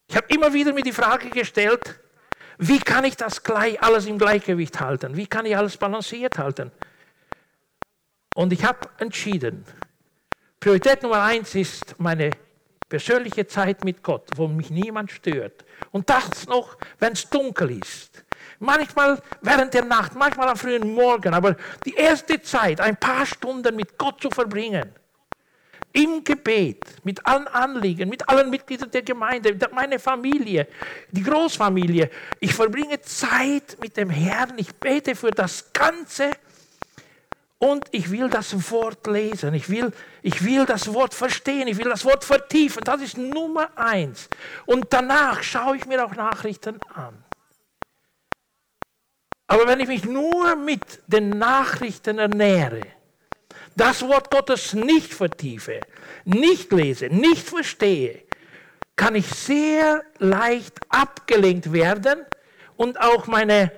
ich 0.08 0.16
habe 0.16 0.28
immer 0.30 0.54
wieder 0.54 0.74
mir 0.74 0.84
die 0.84 0.92
Frage 0.92 1.30
gestellt, 1.30 2.00
wie 2.58 2.80
kann 2.80 3.06
ich 3.06 3.18
das 3.18 3.44
gleich 3.44 3.82
alles 3.82 4.06
im 4.06 4.18
Gleichgewicht 4.18 4.80
halten? 4.80 5.18
Wie 5.18 5.26
kann 5.26 5.46
ich 5.46 5.58
alles 5.58 5.78
balanciert 5.78 6.38
halten? 6.38 6.72
Und 8.36 8.54
ich 8.54 8.64
habe 8.64 8.88
entschieden, 9.00 9.66
Priorität 10.60 11.02
Nummer 11.02 11.24
eins 11.24 11.56
ist 11.56 11.96
meine 12.00 12.32
persönliche 12.92 13.48
Zeit 13.48 13.86
mit 13.86 14.04
Gott, 14.04 14.28
wo 14.36 14.50
mich 14.50 14.70
niemand 14.70 15.10
stört. 15.12 15.64
Und 15.92 16.10
das 16.10 16.46
noch, 16.46 16.78
wenn 17.00 17.14
es 17.14 17.28
dunkel 17.30 17.80
ist. 17.82 18.26
Manchmal 18.60 19.22
während 19.42 19.74
der 19.74 19.86
Nacht, 19.86 20.14
manchmal 20.14 20.50
am 20.50 20.58
frühen 20.58 20.94
Morgen, 20.94 21.34
aber 21.34 21.56
die 21.86 21.96
erste 21.96 22.42
Zeit, 22.42 22.82
ein 22.82 22.98
paar 22.98 23.26
Stunden 23.26 23.78
mit 23.78 23.98
Gott 23.98 24.22
zu 24.22 24.30
verbringen, 24.30 24.92
im 25.94 26.22
Gebet, 26.24 26.84
mit 27.04 27.26
allen 27.26 27.48
Anliegen, 27.48 28.10
mit 28.10 28.28
allen 28.28 28.50
Mitgliedern 28.50 28.92
der 28.92 29.04
Gemeinde, 29.04 29.58
meine 29.74 29.98
Familie, 29.98 30.68
die 31.12 31.24
Großfamilie. 31.24 32.10
Ich 32.42 32.54
verbringe 32.54 33.00
Zeit 33.02 33.78
mit 33.82 33.96
dem 33.96 34.10
Herrn, 34.10 34.54
ich 34.58 34.76
bete 34.76 35.16
für 35.16 35.32
das 35.32 35.72
Ganze 35.72 36.32
und 37.62 37.86
ich 37.92 38.10
will 38.10 38.28
das 38.28 38.72
Wort 38.72 39.06
lesen, 39.06 39.54
ich 39.54 39.70
will, 39.70 39.94
ich 40.24 40.44
will 40.44 40.66
das 40.66 40.92
Wort 40.96 41.14
verstehen, 41.14 41.68
ich 41.68 41.78
will 41.78 41.90
das 41.90 42.04
Wort 42.04 42.24
vertiefen. 42.24 42.84
Das 42.84 43.04
ist 43.04 43.20
Nummer 43.20 43.70
eins. 43.76 44.30
Und 44.66 44.88
danach 44.90 45.44
schaue 45.44 45.78
ich 45.78 45.86
mir 45.86 46.04
auch 46.04 46.16
Nachrichten 46.16 46.80
an. 46.92 47.24
Aber 49.46 49.68
wenn 49.68 49.80
ich 49.80 49.88
mich 49.88 50.06
nur 50.06 50.56
mit 50.56 51.04
den 51.06 51.30
Nachrichten 51.30 52.18
ernähre, 52.18 52.82
das 53.76 54.02
Wort 54.08 54.32
Gottes 54.32 54.74
nicht 54.74 55.14
vertiefe, 55.14 55.82
nicht 56.26 56.72
lese, 56.72 57.10
nicht 57.10 57.48
verstehe, 57.48 58.24
kann 58.96 59.14
ich 59.14 59.28
sehr 59.28 60.04
leicht 60.18 60.80
abgelenkt 60.90 61.72
werden 61.72 62.26
und 62.76 63.00
auch 63.00 63.28
meine 63.28 63.72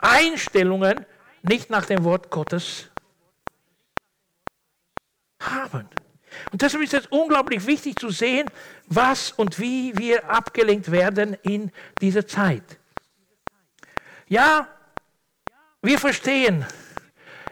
Einstellungen 0.00 1.04
nicht 1.42 1.70
nach 1.70 1.86
dem 1.86 2.04
Wort 2.04 2.30
Gottes 2.30 2.88
haben. 5.40 5.88
Und 6.52 6.62
deshalb 6.62 6.82
ist 6.82 6.94
es 6.94 7.06
unglaublich 7.06 7.66
wichtig 7.66 7.98
zu 7.98 8.10
sehen, 8.10 8.48
was 8.86 9.32
und 9.32 9.58
wie 9.58 9.96
wir 9.96 10.28
abgelenkt 10.28 10.90
werden 10.90 11.36
in 11.42 11.72
dieser 12.00 12.26
Zeit. 12.26 12.78
Ja, 14.28 14.68
wir 15.82 15.98
verstehen, 15.98 16.64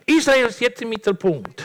Israel 0.07 0.47
ist 0.47 0.61
jetzt 0.61 0.83
im 0.83 0.89
Mittelpunkt. 0.89 1.63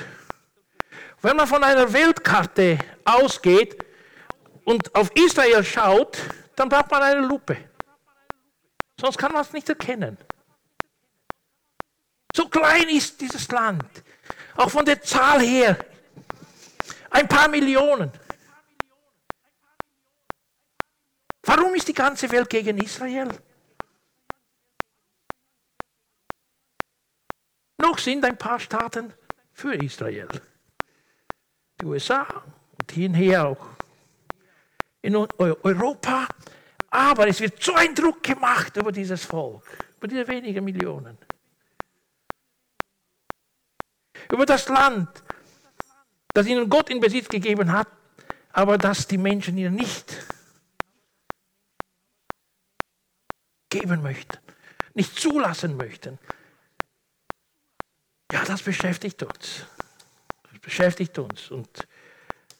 Wenn 1.22 1.36
man 1.36 1.48
von 1.48 1.64
einer 1.64 1.92
Weltkarte 1.92 2.78
ausgeht 3.04 3.84
und 4.64 4.94
auf 4.96 5.12
Israel 5.16 5.64
schaut, 5.64 6.18
dann 6.56 6.70
braucht 6.70 6.92
man 6.92 7.02
eine 7.02 7.22
Lupe. 7.22 7.58
Sonst 9.00 9.18
kann 9.18 9.32
man 9.32 9.42
es 9.42 9.52
nicht 9.52 9.68
erkennen. 9.68 10.18
So 12.36 12.48
klein 12.48 12.88
ist 12.90 13.20
dieses 13.20 13.50
Land, 13.50 13.84
auch 14.56 14.70
von 14.70 14.86
der 14.86 15.02
Zahl 15.02 15.42
her 15.42 15.78
ein 17.10 17.28
paar 17.28 17.48
Millionen. 17.48 18.12
Warum 21.44 21.74
ist 21.76 21.88
die 21.88 21.94
ganze 21.94 22.32
Welt 22.32 22.50
gegen 22.50 22.78
Israel? 22.78 23.30
Noch 27.78 27.98
sind 27.98 28.24
ein 28.26 28.38
paar 28.38 28.60
Staaten 28.60 29.14
für 29.54 29.74
Israel. 29.74 30.28
Die 31.82 31.86
USA 31.86 32.28
und 32.80 32.92
hier 32.92 33.10
und 33.10 33.16
her 33.16 33.48
auch 33.48 33.68
in 35.02 35.16
Europa. 35.16 36.28
Aber 36.92 37.28
es 37.28 37.40
wird 37.40 37.62
so 37.62 37.74
ein 37.74 37.96
Druck 37.96 38.22
gemacht 38.22 38.76
über 38.78 38.92
dieses 38.92 39.24
Volk, 39.26 39.64
über 39.98 40.08
diese 40.08 40.28
wenigen 40.28 40.64
Millionen. 40.64 41.18
Über 44.32 44.46
das 44.46 44.68
Land, 44.68 45.24
das 46.40 46.48
ihnen 46.48 46.70
Gott 46.70 46.90
in 46.90 47.02
Besitz 47.02 47.28
gegeben 47.28 47.74
hat, 47.74 47.90
aber 48.54 48.78
das 48.78 49.08
die 49.08 49.18
Menschen 49.18 49.58
ihnen 49.58 49.76
nicht 49.76 50.16
geben 53.70 54.02
möchten, 54.02 54.38
nicht 54.94 55.20
zulassen 55.20 55.76
möchten. 55.76 56.18
Ja, 58.32 58.46
das 58.46 58.62
beschäftigt 58.62 59.22
uns. 59.22 59.66
Das 60.50 60.62
beschäftigt 60.62 61.20
uns. 61.20 61.52
Und 61.52 61.88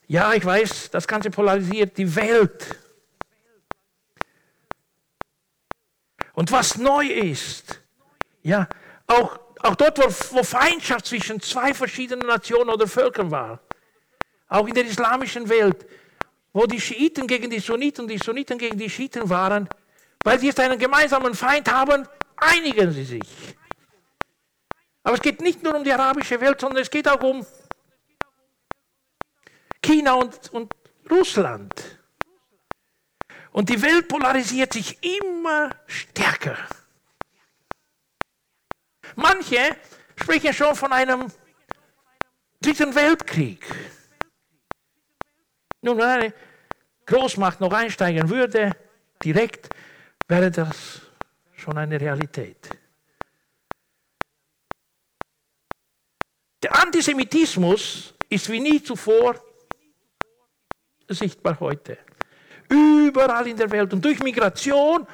ja, 0.08 0.34
ich 0.34 0.44
weiß, 0.44 0.90
das 0.90 1.08
Ganze 1.08 1.30
polarisiert 1.30 1.96
die 1.96 2.14
Welt. 2.14 2.76
Und 6.34 6.52
was 6.52 6.76
neu 6.76 7.06
ist, 7.06 7.80
ja, 8.42 8.68
auch, 9.06 9.40
auch 9.60 9.74
dort, 9.74 9.98
wo, 9.98 10.36
wo 10.36 10.42
Feindschaft 10.42 11.06
zwischen 11.06 11.40
zwei 11.40 11.72
verschiedenen 11.72 12.26
Nationen 12.26 12.68
oder 12.68 12.86
Völkern 12.86 13.30
war, 13.30 13.60
auch 14.50 14.66
in 14.66 14.74
der 14.74 14.84
islamischen 14.84 15.48
Welt, 15.48 15.86
wo 16.52 16.66
die 16.66 16.80
Schiiten 16.80 17.26
gegen 17.26 17.48
die 17.48 17.60
Sunniten 17.60 18.02
und 18.02 18.08
die 18.08 18.18
Sunniten 18.18 18.58
gegen 18.58 18.76
die 18.76 18.90
Schiiten 18.90 19.30
waren, 19.30 19.68
weil 20.24 20.38
sie 20.38 20.46
jetzt 20.48 20.60
einen 20.60 20.78
gemeinsamen 20.78 21.34
Feind 21.34 21.72
haben, 21.72 22.06
einigen 22.36 22.92
sie 22.92 23.04
sich. 23.04 23.56
Aber 25.02 25.14
es 25.14 25.22
geht 25.22 25.40
nicht 25.40 25.62
nur 25.62 25.74
um 25.76 25.84
die 25.84 25.92
arabische 25.92 26.40
Welt, 26.40 26.60
sondern 26.60 26.82
es 26.82 26.90
geht 26.90 27.08
auch 27.08 27.22
um 27.22 27.46
China 29.80 30.14
und, 30.14 30.52
und 30.52 30.74
Russland. 31.10 31.72
Und 33.52 33.68
die 33.68 33.80
Welt 33.80 34.08
polarisiert 34.08 34.72
sich 34.72 34.98
immer 35.02 35.70
stärker. 35.86 36.58
Manche 39.16 39.76
sprechen 40.16 40.52
schon 40.52 40.74
von 40.74 40.92
einem 40.92 41.32
dritten 42.60 42.94
Weltkrieg. 42.94 43.64
Nun, 45.82 45.96
wenn 45.96 46.04
eine 46.04 46.34
Großmacht 47.06 47.60
noch 47.60 47.72
einsteigen 47.72 48.28
würde, 48.28 48.72
direkt, 49.22 49.70
wäre 50.28 50.50
das 50.50 51.00
schon 51.56 51.76
eine 51.76 52.00
Realität. 52.00 52.68
Der 56.62 56.76
Antisemitismus 56.76 58.14
ist 58.28 58.48
wie 58.50 58.60
nie 58.60 58.82
zuvor 58.82 59.34
sichtbar 61.08 61.58
heute. 61.58 61.98
Überall 62.68 63.48
in 63.48 63.56
der 63.56 63.70
Welt. 63.70 63.92
Und 63.92 64.04
durch 64.04 64.22
Migration 64.22 65.06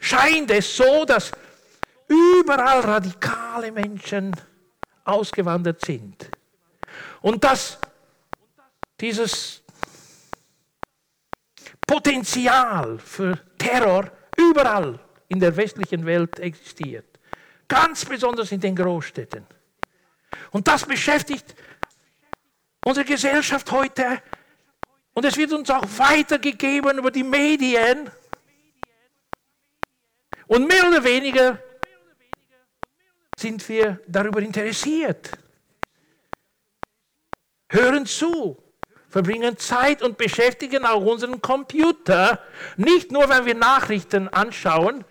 scheint 0.00 0.50
es 0.50 0.76
so, 0.76 1.04
dass 1.04 1.32
überall 2.08 2.80
radikale 2.80 3.70
Menschen 3.72 4.34
ausgewandert 5.04 5.84
sind. 5.84 6.30
Und 7.20 7.42
dass 7.44 7.78
dieses 9.02 9.62
Potenzial 11.84 12.98
für 13.00 13.36
Terror 13.58 14.10
überall 14.38 14.98
in 15.28 15.40
der 15.40 15.54
westlichen 15.56 16.06
Welt 16.06 16.38
existiert. 16.38 17.18
Ganz 17.66 18.04
besonders 18.04 18.52
in 18.52 18.60
den 18.60 18.76
Großstädten. 18.76 19.44
Und 20.52 20.68
das 20.68 20.86
beschäftigt 20.86 21.54
unsere 22.84 23.04
Gesellschaft 23.04 23.70
heute. 23.72 24.22
Und 25.14 25.24
es 25.24 25.36
wird 25.36 25.52
uns 25.52 25.68
auch 25.68 25.84
weitergegeben 25.98 26.98
über 26.98 27.10
die 27.10 27.24
Medien. 27.24 28.08
Und 30.46 30.66
mehr 30.66 30.88
oder 30.88 31.02
weniger 31.02 31.58
sind 33.36 33.68
wir 33.68 34.00
darüber 34.06 34.40
interessiert. 34.40 35.32
Hören 37.68 38.06
zu, 38.06 38.61
verbringen 39.12 39.58
Zeit 39.58 40.02
und 40.02 40.16
beschäftigen 40.16 40.86
auch 40.86 41.04
unseren 41.04 41.42
Computer, 41.42 42.38
nicht 42.78 43.12
nur, 43.12 43.28
wenn 43.28 43.44
wir 43.44 43.54
Nachrichten 43.54 44.26
anschauen, 44.28 45.04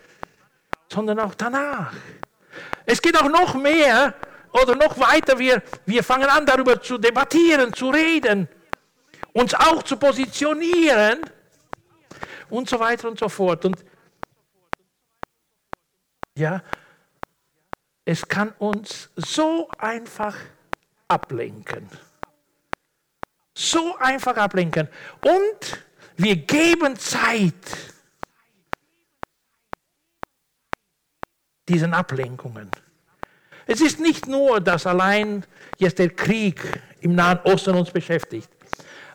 sondern 0.92 1.20
auch 1.20 1.36
danach. 1.36 1.92
Es 2.84 3.00
geht 3.00 3.16
auch 3.16 3.28
noch 3.28 3.54
mehr 3.54 4.14
oder 4.52 4.74
noch 4.74 4.98
weiter. 4.98 5.38
Wir, 5.38 5.62
wir 5.86 6.02
fangen 6.02 6.28
an, 6.28 6.44
darüber 6.44 6.82
zu 6.82 6.98
debattieren, 6.98 7.72
zu 7.72 7.90
reden, 7.90 8.48
uns 9.32 9.54
auch 9.54 9.84
zu 9.84 9.96
positionieren 9.96 11.20
und 12.50 12.68
so 12.68 12.80
weiter 12.80 13.06
und 13.06 13.20
so 13.20 13.28
fort. 13.28 13.64
Und 13.64 13.84
ja, 16.36 16.60
es 18.04 18.26
kann 18.26 18.52
uns 18.58 19.10
so 19.14 19.70
einfach 19.78 20.36
ablenken. 21.06 21.88
So 23.62 23.96
einfach 23.98 24.36
ablenken. 24.36 24.88
Und 25.20 25.84
wir 26.16 26.34
geben 26.34 26.98
Zeit 26.98 27.54
diesen 31.68 31.94
Ablenkungen. 31.94 32.72
Es 33.68 33.80
ist 33.80 34.00
nicht 34.00 34.26
nur, 34.26 34.60
dass 34.60 34.84
allein 34.84 35.46
jetzt 35.78 36.00
der 36.00 36.10
Krieg 36.10 36.60
im 37.02 37.14
Nahen 37.14 37.38
Osten 37.44 37.76
uns 37.76 37.92
beschäftigt. 37.92 38.50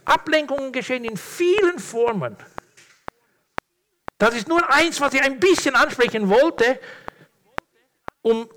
Ablenkungen 0.05 0.71
geschehen 0.71 1.03
in 1.03 1.17
vielen 1.17 1.77
Formen. 1.77 2.37
Das 4.17 4.33
ist 4.33 4.47
nur 4.47 4.65
eins, 4.73 5.01
was 5.01 5.13
ich 5.13 5.21
ein 5.21 5.41
bisschen 5.41 5.75
ansprechen 5.75 6.29
wollte, 6.29 6.79
um 8.21 8.49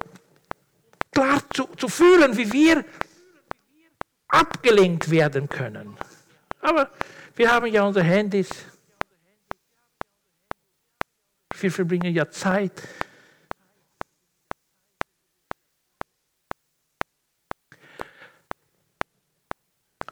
klar 1.11 1.43
zu, 1.53 1.65
zu 1.77 1.89
fühlen, 1.89 2.37
wie 2.37 2.53
wir 2.53 2.85
abgelenkt 4.31 5.11
werden 5.11 5.49
können. 5.49 5.97
Aber 6.61 6.91
wir 7.37 7.51
haben 7.51 7.67
ja 7.67 7.83
unsere 7.83 8.05
Handys. 8.05 8.49
Wir 11.59 11.71
verbringen 11.71 12.15
ja 12.15 12.31
Zeit. 12.31 12.83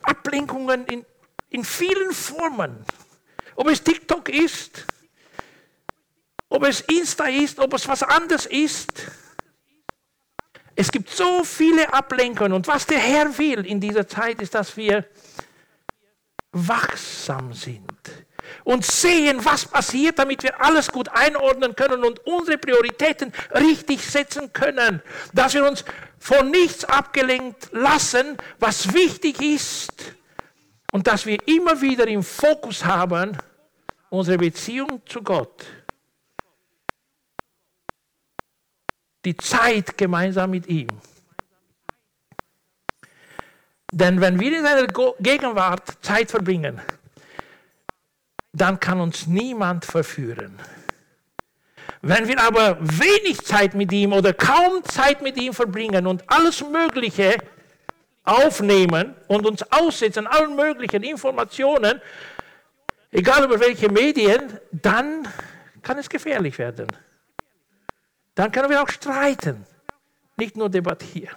Ablenkungen 0.02 0.86
in, 0.86 1.06
in 1.50 1.64
vielen 1.64 2.12
Formen. 2.12 2.84
Ob 3.56 3.68
es 3.68 3.82
TikTok 3.82 4.28
ist, 4.28 4.86
ob 6.48 6.64
es 6.64 6.80
Insta 6.82 7.24
ist, 7.24 7.58
ob 7.58 7.74
es 7.74 7.88
was 7.88 8.02
anderes 8.02 8.46
ist. 8.46 9.10
Es 10.80 10.92
gibt 10.92 11.10
so 11.10 11.42
viele 11.42 11.92
Ablenkungen. 11.92 12.52
Und 12.52 12.68
was 12.68 12.86
der 12.86 13.00
Herr 13.00 13.36
will 13.36 13.66
in 13.66 13.80
dieser 13.80 14.06
Zeit 14.06 14.40
ist, 14.40 14.54
dass 14.54 14.76
wir 14.76 15.04
wachsam 16.52 17.52
sind 17.52 17.82
und 18.62 18.86
sehen, 18.86 19.44
was 19.44 19.64
passiert, 19.64 20.20
damit 20.20 20.44
wir 20.44 20.64
alles 20.64 20.92
gut 20.92 21.08
einordnen 21.08 21.74
können 21.74 22.04
und 22.04 22.24
unsere 22.24 22.58
Prioritäten 22.58 23.32
richtig 23.56 24.08
setzen 24.08 24.52
können. 24.52 25.02
Dass 25.32 25.54
wir 25.54 25.66
uns 25.66 25.84
von 26.20 26.52
nichts 26.52 26.84
abgelenkt 26.84 27.70
lassen, 27.72 28.36
was 28.60 28.94
wichtig 28.94 29.42
ist. 29.42 30.14
Und 30.92 31.08
dass 31.08 31.26
wir 31.26 31.38
immer 31.48 31.80
wieder 31.80 32.06
im 32.06 32.22
Fokus 32.22 32.84
haben, 32.84 33.36
unsere 34.10 34.38
Beziehung 34.38 35.02
zu 35.06 35.24
Gott 35.24 35.66
die 39.24 39.36
Zeit 39.36 39.98
gemeinsam 39.98 40.50
mit 40.50 40.66
ihm. 40.66 40.88
Denn 43.90 44.20
wenn 44.20 44.38
wir 44.38 44.58
in 44.58 44.64
seiner 44.64 44.86
Gegenwart 45.20 45.98
Zeit 46.02 46.30
verbringen, 46.30 46.80
dann 48.52 48.78
kann 48.78 49.00
uns 49.00 49.26
niemand 49.26 49.84
verführen. 49.84 50.58
Wenn 52.02 52.28
wir 52.28 52.40
aber 52.40 52.78
wenig 52.80 53.40
Zeit 53.42 53.74
mit 53.74 53.92
ihm 53.92 54.12
oder 54.12 54.32
kaum 54.32 54.84
Zeit 54.84 55.20
mit 55.22 55.36
ihm 55.36 55.52
verbringen 55.52 56.06
und 56.06 56.22
alles 56.28 56.62
Mögliche 56.62 57.38
aufnehmen 58.24 59.14
und 59.26 59.46
uns 59.46 59.62
aussetzen, 59.72 60.26
allen 60.26 60.54
möglichen 60.54 61.02
Informationen, 61.02 62.00
egal 63.10 63.44
über 63.44 63.58
welche 63.58 63.90
Medien, 63.90 64.58
dann 64.70 65.26
kann 65.82 65.98
es 65.98 66.08
gefährlich 66.08 66.58
werden. 66.58 66.88
Dann 68.38 68.52
können 68.52 68.70
wir 68.70 68.80
auch 68.80 68.88
streiten, 68.88 69.66
nicht 70.36 70.56
nur 70.56 70.68
debattieren. 70.68 71.34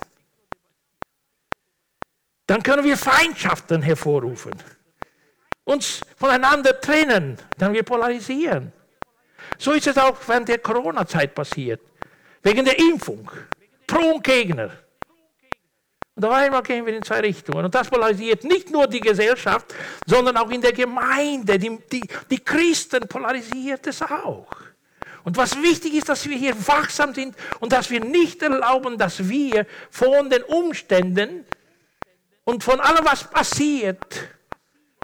Dann 2.46 2.62
können 2.62 2.84
wir 2.84 2.96
Feindschaften 2.96 3.82
hervorrufen, 3.82 4.54
uns 5.64 6.02
voneinander 6.16 6.80
trennen, 6.80 7.40
dann 7.58 7.74
wir 7.74 7.82
polarisieren. 7.82 8.72
So 9.58 9.72
ist 9.72 9.88
es 9.88 9.98
auch 9.98 10.16
während 10.28 10.48
der 10.48 10.60
Corona-Zeit 10.60 11.34
passiert, 11.34 11.82
wegen 12.44 12.66
der 12.66 12.78
Impfung. 12.78 13.32
Pro 13.88 14.14
und 14.14 14.24
Gegner. 14.24 14.70
Und 16.14 16.24
auf 16.24 16.34
einmal 16.34 16.62
gehen 16.62 16.86
wir 16.86 16.96
in 16.96 17.02
zwei 17.02 17.22
Richtungen. 17.22 17.66
Und 17.66 17.74
das 17.74 17.90
polarisiert 17.90 18.44
nicht 18.44 18.70
nur 18.70 18.86
die 18.86 19.00
Gesellschaft, 19.00 19.74
sondern 20.06 20.38
auch 20.38 20.52
in 20.52 20.62
der 20.62 20.74
Gemeinde. 20.74 21.58
Die, 21.58 21.80
die, 21.92 22.08
die 22.30 22.40
Christen 22.40 23.08
polarisiert 23.08 23.88
es 23.88 24.04
auch. 24.04 24.71
Und 25.24 25.38
was 25.38 25.56
wichtig 25.62 25.94
ist, 25.94 26.10
dass 26.10 26.28
wir 26.28 26.38
hier 26.38 26.56
wachsam 26.68 27.14
sind 27.14 27.36
und 27.60 27.72
dass 27.72 27.90
wir 27.90 28.00
nicht 28.00 28.42
erlauben, 28.42 28.98
dass 28.98 29.28
wir 29.30 29.66
von 29.90 30.30
den 30.30 30.44
Umständen 30.44 31.46
und 32.44 32.64
von 32.64 32.80
allem, 32.80 33.06
was 33.06 33.24
passiert, 33.24 34.30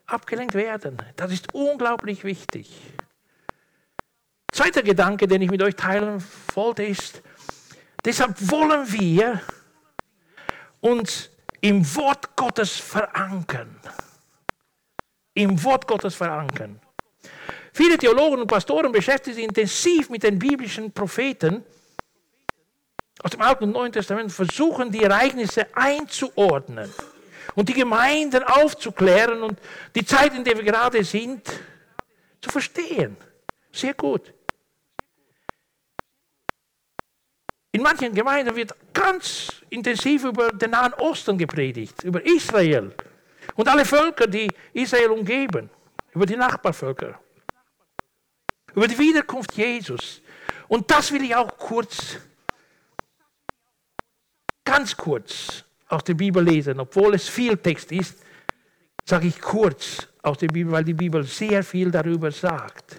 abgelenkt 0.06 0.54
werden. 0.54 0.96
Das 1.16 1.30
ist 1.30 1.54
unglaublich 1.54 2.24
wichtig. 2.24 2.70
Zweiter 4.52 4.82
Gedanke, 4.82 5.28
den 5.28 5.42
ich 5.42 5.50
mit 5.50 5.62
euch 5.62 5.76
teilen 5.76 6.24
wollte, 6.54 6.82
ist, 6.82 7.22
deshalb 8.04 8.34
wollen 8.50 8.90
wir 8.92 9.40
uns 10.80 11.30
im 11.60 11.84
Wort 11.94 12.34
Gottes 12.34 12.76
verankern. 12.76 13.78
Im 15.34 15.62
Wort 15.62 15.86
Gottes 15.86 16.14
verankern. 16.14 16.80
Viele 17.78 17.96
Theologen 17.96 18.40
und 18.40 18.48
Pastoren 18.48 18.90
beschäftigen 18.90 19.36
sich 19.36 19.44
intensiv 19.44 20.10
mit 20.10 20.24
den 20.24 20.36
biblischen 20.36 20.90
Propheten 20.90 21.64
aus 23.22 23.30
dem 23.30 23.40
Alten 23.40 23.62
und 23.62 23.70
Neuen 23.70 23.92
Testament, 23.92 24.32
versuchen 24.32 24.90
die 24.90 25.04
Ereignisse 25.04 25.64
einzuordnen 25.76 26.92
und 27.54 27.68
die 27.68 27.74
Gemeinden 27.74 28.42
aufzuklären 28.42 29.44
und 29.44 29.60
die 29.94 30.04
Zeit, 30.04 30.34
in 30.34 30.42
der 30.42 30.56
wir 30.56 30.64
gerade 30.64 31.04
sind, 31.04 31.48
zu 32.40 32.50
verstehen. 32.50 33.16
Sehr 33.70 33.94
gut. 33.94 34.34
In 37.70 37.82
manchen 37.82 38.12
Gemeinden 38.12 38.56
wird 38.56 38.74
ganz 38.92 39.62
intensiv 39.70 40.24
über 40.24 40.50
den 40.50 40.72
Nahen 40.72 40.94
Osten 40.94 41.38
gepredigt, 41.38 42.02
über 42.02 42.26
Israel 42.26 42.92
und 43.54 43.68
alle 43.68 43.84
Völker, 43.84 44.26
die 44.26 44.48
Israel 44.72 45.10
umgeben, 45.10 45.70
über 46.12 46.26
die 46.26 46.34
Nachbarvölker 46.34 47.20
über 48.74 48.88
die 48.88 48.98
Wiederkunft 48.98 49.54
Jesus. 49.54 50.20
Und 50.68 50.90
das 50.90 51.12
will 51.12 51.24
ich 51.24 51.34
auch 51.34 51.56
kurz, 51.56 52.16
ganz 54.64 54.96
kurz 54.96 55.64
aus 55.88 56.04
der 56.04 56.14
Bibel 56.14 56.44
lesen, 56.44 56.78
obwohl 56.80 57.14
es 57.14 57.28
viel 57.28 57.56
Text 57.56 57.90
ist, 57.92 58.16
sage 59.04 59.26
ich 59.26 59.40
kurz 59.40 60.06
aus 60.22 60.38
der 60.38 60.48
Bibel, 60.48 60.72
weil 60.72 60.84
die 60.84 60.94
Bibel 60.94 61.24
sehr 61.24 61.64
viel 61.64 61.90
darüber 61.90 62.30
sagt. 62.30 62.96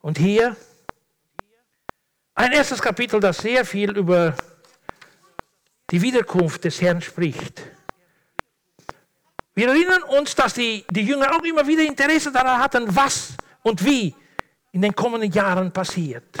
Und 0.00 0.18
hier 0.18 0.56
ein 2.34 2.52
erstes 2.52 2.80
Kapitel, 2.80 3.20
das 3.20 3.38
sehr 3.38 3.64
viel 3.64 3.96
über 3.96 4.34
die 5.90 6.02
Wiederkunft 6.02 6.64
des 6.64 6.80
Herrn 6.80 7.00
spricht. 7.00 7.62
Wir 9.54 9.68
erinnern 9.68 10.02
uns, 10.04 10.34
dass 10.34 10.54
die, 10.54 10.84
die 10.90 11.02
Jünger 11.02 11.34
auch 11.34 11.42
immer 11.42 11.66
wieder 11.66 11.82
Interesse 11.82 12.30
daran 12.30 12.60
hatten, 12.60 12.94
was 12.94 13.34
und 13.62 13.84
wie 13.84 14.14
in 14.78 14.82
den 14.82 14.94
kommenden 14.94 15.32
Jahren 15.32 15.72
passiert. 15.72 16.38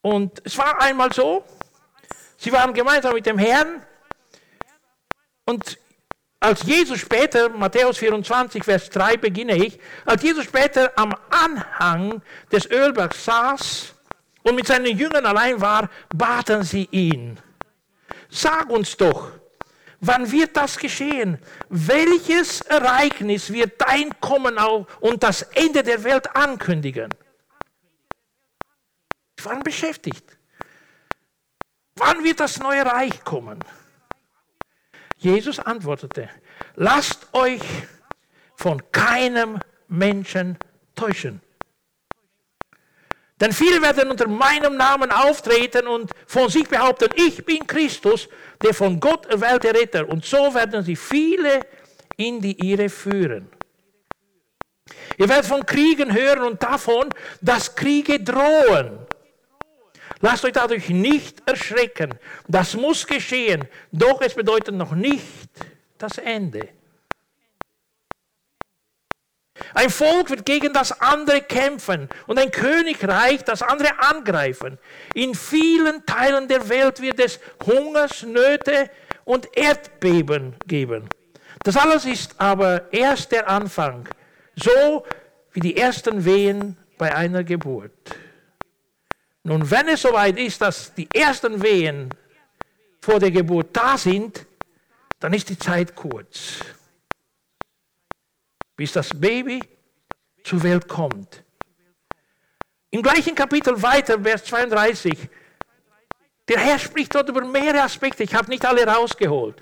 Und 0.00 0.40
es 0.44 0.56
war 0.56 0.80
einmal 0.80 1.12
so, 1.12 1.44
sie 2.36 2.52
waren 2.52 2.72
gemeinsam 2.72 3.14
mit 3.14 3.26
dem 3.26 3.36
Herrn 3.36 3.84
und 5.46 5.76
als 6.38 6.62
Jesus 6.62 7.00
später, 7.00 7.48
Matthäus 7.48 7.98
24, 7.98 8.62
Vers 8.62 8.90
3 8.90 9.16
beginne 9.16 9.56
ich, 9.56 9.80
als 10.04 10.22
Jesus 10.22 10.44
später 10.44 10.92
am 10.94 11.12
Anhang 11.30 12.22
des 12.52 12.70
Ölbergs 12.70 13.24
saß 13.24 13.92
und 14.44 14.54
mit 14.54 14.68
seinen 14.68 14.96
Jüngern 14.96 15.26
allein 15.26 15.60
war, 15.60 15.90
baten 16.14 16.62
sie 16.62 16.88
ihn, 16.92 17.40
sag 18.28 18.70
uns 18.70 18.96
doch, 18.96 19.32
Wann 20.00 20.32
wird 20.32 20.56
das 20.56 20.78
geschehen? 20.78 21.38
Welches 21.68 22.62
Ereignis 22.62 23.52
wird 23.52 23.80
dein 23.80 24.18
Kommen 24.20 24.56
und 25.00 25.22
das 25.22 25.42
Ende 25.42 25.82
der 25.82 26.02
Welt 26.04 26.34
ankündigen? 26.34 27.10
Sie 29.38 29.44
waren 29.44 29.62
beschäftigt. 29.62 30.24
wann 31.96 32.24
wird 32.24 32.40
das 32.40 32.58
neue 32.58 32.84
Reich 32.84 33.22
kommen? 33.24 33.62
Jesus 35.18 35.58
antwortete, 35.58 36.30
lasst 36.76 37.28
euch 37.34 37.60
von 38.56 38.82
keinem 38.90 39.58
Menschen 39.86 40.56
täuschen. 40.94 41.42
Denn 43.40 43.52
viele 43.52 43.80
werden 43.80 44.10
unter 44.10 44.28
meinem 44.28 44.76
Namen 44.76 45.10
auftreten 45.10 45.86
und 45.86 46.10
von 46.26 46.50
sich 46.50 46.68
behaupten, 46.68 47.08
ich 47.14 47.44
bin 47.44 47.66
Christus, 47.66 48.28
der 48.62 48.74
von 48.74 49.00
Gott 49.00 49.26
erwählte 49.26 49.72
Ritter. 49.72 50.06
Und 50.08 50.24
so 50.24 50.54
werden 50.54 50.84
sie 50.84 50.96
viele 50.96 51.60
in 52.16 52.40
die 52.40 52.70
Irre 52.70 52.90
führen. 52.90 53.48
Ihr 55.16 55.28
werdet 55.28 55.46
von 55.46 55.64
Kriegen 55.64 56.12
hören 56.12 56.42
und 56.42 56.62
davon, 56.62 57.08
dass 57.40 57.74
Kriege 57.74 58.20
drohen. 58.20 58.98
Lasst 60.20 60.44
euch 60.44 60.52
dadurch 60.52 60.90
nicht 60.90 61.42
erschrecken. 61.46 62.14
Das 62.46 62.74
muss 62.74 63.06
geschehen, 63.06 63.66
doch 63.90 64.20
es 64.20 64.34
bedeutet 64.34 64.74
noch 64.74 64.92
nicht 64.92 65.48
das 65.96 66.18
Ende. 66.18 66.68
Ein 69.74 69.90
Volk 69.90 70.30
wird 70.30 70.44
gegen 70.44 70.72
das 70.72 71.00
andere 71.00 71.42
kämpfen 71.42 72.08
und 72.26 72.38
ein 72.38 72.50
Königreich 72.50 73.44
das 73.44 73.62
andere 73.62 73.98
angreifen. 74.00 74.78
In 75.14 75.34
vielen 75.34 76.04
Teilen 76.06 76.48
der 76.48 76.68
Welt 76.68 77.00
wird 77.00 77.20
es 77.20 77.38
Hungersnöte 77.64 78.90
und 79.24 79.48
Erdbeben 79.56 80.56
geben. 80.66 81.08
Das 81.62 81.76
alles 81.76 82.04
ist 82.04 82.40
aber 82.40 82.92
erst 82.92 83.32
der 83.32 83.48
Anfang, 83.48 84.08
so 84.56 85.04
wie 85.52 85.60
die 85.60 85.76
ersten 85.76 86.24
Wehen 86.24 86.76
bei 86.98 87.14
einer 87.14 87.44
Geburt. 87.44 87.92
Nun, 89.42 89.70
wenn 89.70 89.88
es 89.88 90.02
soweit 90.02 90.38
ist, 90.38 90.60
dass 90.60 90.94
die 90.94 91.08
ersten 91.14 91.62
Wehen 91.62 92.10
vor 93.00 93.18
der 93.18 93.30
Geburt 93.30 93.68
da 93.72 93.96
sind, 93.96 94.46
dann 95.18 95.32
ist 95.32 95.48
die 95.48 95.58
Zeit 95.58 95.94
kurz 95.94 96.60
bis 98.80 98.92
das 98.92 99.10
Baby 99.10 99.60
zur 100.42 100.62
Welt 100.62 100.88
kommt. 100.88 101.44
Im 102.90 103.02
gleichen 103.02 103.34
Kapitel 103.34 103.74
weiter, 103.82 104.18
Vers 104.18 104.42
32, 104.44 105.28
der 106.48 106.58
Herr 106.58 106.78
spricht 106.78 107.14
dort 107.14 107.28
über 107.28 107.44
mehrere 107.44 107.82
Aspekte, 107.82 108.22
ich 108.22 108.34
habe 108.34 108.48
nicht 108.48 108.64
alle 108.64 108.86
rausgeholt. 108.86 109.56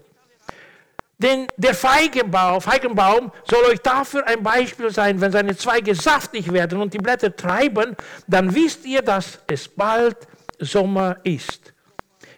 Denn 1.19 1.49
der 1.57 1.75
Feigenbaum, 1.75 2.61
Feigenbaum 2.61 3.33
soll 3.51 3.65
euch 3.65 3.81
dafür 3.81 4.25
ein 4.25 4.41
Beispiel 4.41 4.93
sein, 4.93 5.21
wenn 5.21 5.33
seine 5.33 5.57
Zweige 5.57 5.97
saftig 5.97 6.53
werden 6.53 6.81
und 6.81 6.95
die 6.95 6.99
Blätter 6.99 7.35
treiben, 7.35 7.97
dann 8.29 8.55
wisst 8.55 8.87
ihr, 8.87 9.03
dass 9.03 9.41
es 9.49 9.67
bald 9.67 10.29
Sommer 10.61 11.17
ist. 11.25 11.75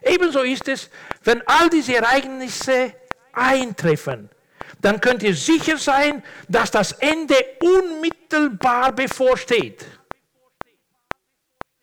Ebenso 0.00 0.40
ist 0.40 0.66
es, 0.66 0.88
wenn 1.24 1.46
all 1.46 1.68
diese 1.68 1.96
Ereignisse 1.96 2.94
eintreffen 3.34 4.30
dann 4.80 5.00
könnt 5.00 5.22
ihr 5.22 5.34
sicher 5.34 5.76
sein, 5.76 6.22
dass 6.48 6.70
das 6.70 6.92
Ende 6.92 7.34
unmittelbar 7.60 8.92
bevorsteht. 8.92 9.84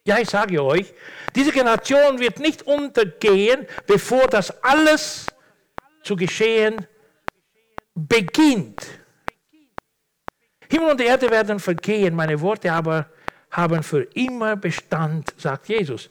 Ja, 0.03 0.19
ich 0.19 0.29
sage 0.29 0.63
euch, 0.63 0.93
diese 1.35 1.51
Generation 1.51 2.19
wird 2.19 2.39
nicht 2.39 2.63
untergehen, 2.63 3.67
bevor 3.85 4.27
das 4.27 4.63
alles 4.63 5.27
zu 6.01 6.15
geschehen 6.15 6.87
beginnt. 7.93 8.87
Himmel 10.69 10.91
und 10.91 11.01
Erde 11.01 11.29
werden 11.29 11.59
vergehen, 11.59 12.15
meine 12.15 12.39
Worte 12.39 12.71
aber 12.71 13.09
haben 13.51 13.83
für 13.83 14.03
immer 14.13 14.55
Bestand, 14.55 15.33
sagt 15.37 15.67
Jesus. 15.69 16.09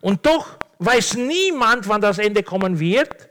Und 0.00 0.24
doch 0.24 0.58
weiß 0.78 1.14
niemand, 1.14 1.88
wann 1.88 2.00
das 2.00 2.18
Ende 2.18 2.42
kommen 2.42 2.78
wird, 2.78 3.28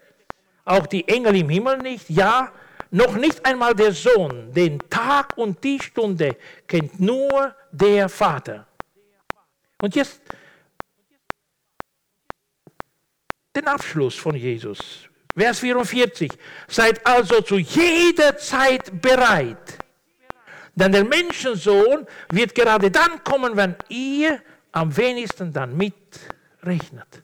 auch 0.66 0.86
die 0.86 1.08
Engel 1.08 1.36
im 1.36 1.50
Himmel 1.50 1.80
nicht. 1.80 2.10
Ja, 2.10 2.52
noch 2.92 3.16
nicht 3.16 3.46
einmal 3.46 3.76
der 3.76 3.92
Sohn, 3.94 4.52
den 4.54 4.80
Tag 4.90 5.38
und 5.38 5.64
die 5.64 5.80
Stunde 5.80 6.36
kennt 6.68 7.00
nur 7.00 7.56
der 7.72 8.10
Vater. 8.10 8.68
Und 9.82 9.96
jetzt 9.96 10.22
den 13.56 13.68
Abschluss 13.68 14.16
von 14.16 14.36
Jesus. 14.36 15.08
Vers 15.36 15.60
44. 15.60 16.32
Seid 16.68 17.06
also 17.06 17.42
zu 17.42 17.58
jeder 17.58 18.38
Zeit 18.38 19.02
bereit. 19.02 19.78
Denn 20.76 20.92
der 20.92 21.04
Menschensohn 21.04 22.08
wird 22.32 22.56
gerade 22.56 22.90
dann 22.90 23.24
kommen, 23.24 23.56
wenn 23.56 23.76
ihr 23.90 24.42
am 24.72 24.96
wenigsten 24.96 25.52
dann 25.52 25.76
mitrechnet. 25.76 27.24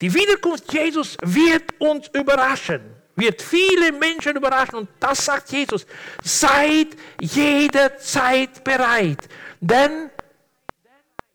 Die 0.00 0.12
Wiederkunft 0.12 0.72
Jesus 0.72 1.16
wird 1.22 1.80
uns 1.80 2.08
überraschen 2.08 2.97
wird 3.18 3.42
viele 3.42 3.92
Menschen 3.92 4.36
überraschen. 4.36 4.76
Und 4.76 4.88
das 5.00 5.24
sagt 5.24 5.50
Jesus. 5.50 5.86
Seid 6.22 6.88
jederzeit 7.20 8.62
bereit. 8.62 9.28
Denn 9.60 10.10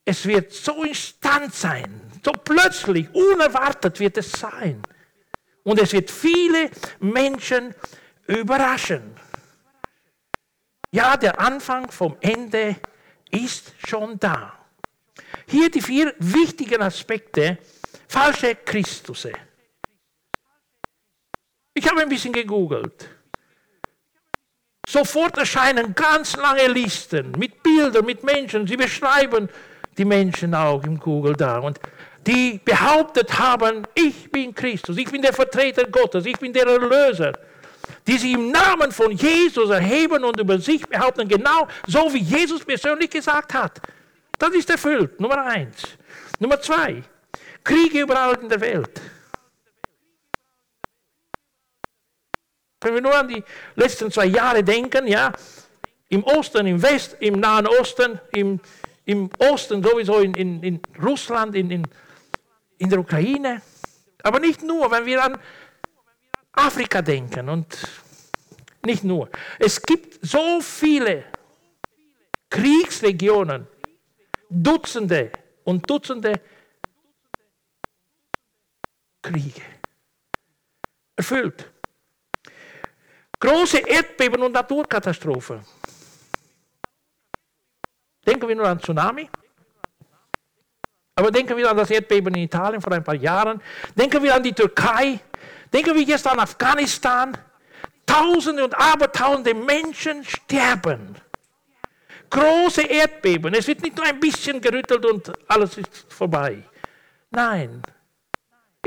es 0.05 0.25
wird 0.25 0.51
so 0.51 0.83
instant 0.83 1.53
sein. 1.53 2.01
So 2.23 2.31
plötzlich, 2.31 3.13
unerwartet 3.13 3.99
wird 3.99 4.17
es 4.17 4.31
sein. 4.31 4.81
Und 5.63 5.79
es 5.79 5.93
wird 5.93 6.09
viele 6.09 6.69
Menschen 6.99 7.73
überraschen. 8.27 9.15
Ja, 10.91 11.17
der 11.17 11.39
Anfang 11.39 11.89
vom 11.91 12.15
Ende 12.21 12.75
ist 13.31 13.73
schon 13.87 14.19
da. 14.19 14.53
Hier 15.47 15.69
die 15.69 15.81
vier 15.81 16.13
wichtigen 16.19 16.81
Aspekte. 16.81 17.57
Falsche 18.07 18.55
Christusse. 18.55 19.33
Ich 21.73 21.89
habe 21.89 22.01
ein 22.01 22.09
bisschen 22.09 22.33
gegoogelt. 22.33 23.09
Sofort 24.87 25.37
erscheinen 25.37 25.95
ganz 25.95 26.35
lange 26.35 26.67
Listen 26.67 27.31
mit 27.37 27.63
Bildern, 27.63 28.05
mit 28.05 28.23
Menschen. 28.23 28.67
Sie 28.67 28.77
beschreiben 28.77 29.49
die 29.97 30.05
Menschen 30.05 30.53
auch 30.53 30.83
im 30.83 30.99
Google 30.99 31.33
da. 31.33 31.59
Und 31.59 31.79
die 32.27 32.59
behauptet 32.63 33.37
haben, 33.39 33.87
ich 33.95 34.29
bin 34.31 34.53
Christus, 34.53 34.97
ich 34.97 35.09
bin 35.09 35.21
der 35.21 35.33
Vertreter 35.33 35.85
Gottes, 35.85 36.25
ich 36.25 36.37
bin 36.37 36.53
der 36.53 36.67
Erlöser. 36.67 37.33
Die 38.07 38.17
sich 38.17 38.33
im 38.33 38.51
Namen 38.51 38.91
von 38.91 39.11
Jesus 39.11 39.69
erheben 39.69 40.23
und 40.23 40.39
über 40.39 40.59
sich 40.59 40.85
behaupten, 40.87 41.27
genau 41.27 41.67
so 41.87 42.13
wie 42.13 42.19
Jesus 42.19 42.63
persönlich 42.63 43.09
gesagt 43.09 43.53
hat. 43.53 43.81
Das 44.37 44.53
ist 44.53 44.69
erfüllt, 44.69 45.19
Nummer 45.19 45.45
eins. 45.45 45.83
Nummer 46.39 46.61
zwei, 46.61 47.03
Kriege 47.63 48.01
überall 48.01 48.37
in 48.41 48.49
der 48.49 48.61
Welt. 48.61 49.01
Wenn 52.83 52.93
wir 52.95 53.01
nur 53.01 53.15
an 53.15 53.27
die 53.27 53.43
letzten 53.75 54.11
zwei 54.11 54.25
Jahre 54.25 54.63
denken, 54.63 55.07
ja, 55.07 55.31
im 56.09 56.23
Osten, 56.23 56.67
im 56.67 56.81
West, 56.81 57.17
im 57.19 57.39
Nahen 57.39 57.67
Osten, 57.67 58.19
im, 58.31 58.59
im 59.05 59.29
Osten 59.39 59.81
sowieso 59.83 60.19
in, 60.19 60.33
in, 60.35 60.63
in 60.63 60.79
Russland, 61.01 61.55
in, 61.55 61.71
in, 61.71 61.87
in 62.77 62.89
der 62.89 62.99
Ukraine. 62.99 63.61
Aber 64.21 64.39
nicht 64.39 64.61
nur, 64.61 64.89
wenn 64.91 65.05
wir 65.05 65.23
an 65.23 65.37
Afrika 66.51 67.01
denken 67.01 67.49
und 67.49 67.65
nicht 68.85 69.03
nur. 69.03 69.29
Es 69.59 69.81
gibt 69.81 70.19
so 70.25 70.61
viele 70.61 71.23
Kriegsregionen, 72.49 73.67
Dutzende 74.49 75.31
und 75.63 75.89
Dutzende 75.89 76.39
Kriege. 79.21 79.61
Erfüllt. 81.15 81.72
Große 83.43 83.79
Erdbeben 83.79 84.41
und 84.41 84.53
Naturkatastrophen. 84.53 85.59
Denken 88.25 88.47
wir 88.47 88.55
nur 88.55 88.69
an 88.69 88.79
Tsunami. 88.79 89.29
Aber 91.15 91.29
denken 91.29 91.57
wir 91.57 91.69
an 91.69 91.75
das 91.75 91.89
Erdbeben 91.89 92.33
in 92.35 92.43
Italien 92.43 92.81
vor 92.81 92.93
ein 92.93 93.03
paar 93.03 93.15
Jahren. 93.15 93.61
Denken 93.95 94.23
wir 94.23 94.33
an 94.33 94.43
die 94.43 94.53
Türkei. 94.53 95.19
Denken 95.73 95.93
wir 95.93 96.03
jetzt 96.03 96.25
an 96.25 96.39
Afghanistan. 96.39 97.37
Tausende 98.05 98.63
und 98.63 98.75
Abertausende 98.75 99.53
Menschen 99.53 100.23
sterben. 100.23 101.17
Große 102.29 102.83
Erdbeben. 102.83 103.53
Es 103.55 103.67
wird 103.67 103.81
nicht 103.81 103.97
nur 103.97 104.05
ein 104.05 104.21
bisschen 104.21 104.61
gerüttelt 104.61 105.05
und 105.05 105.33
alles 105.49 105.77
ist 105.77 106.05
vorbei. 106.07 106.63
Nein. 107.29 107.81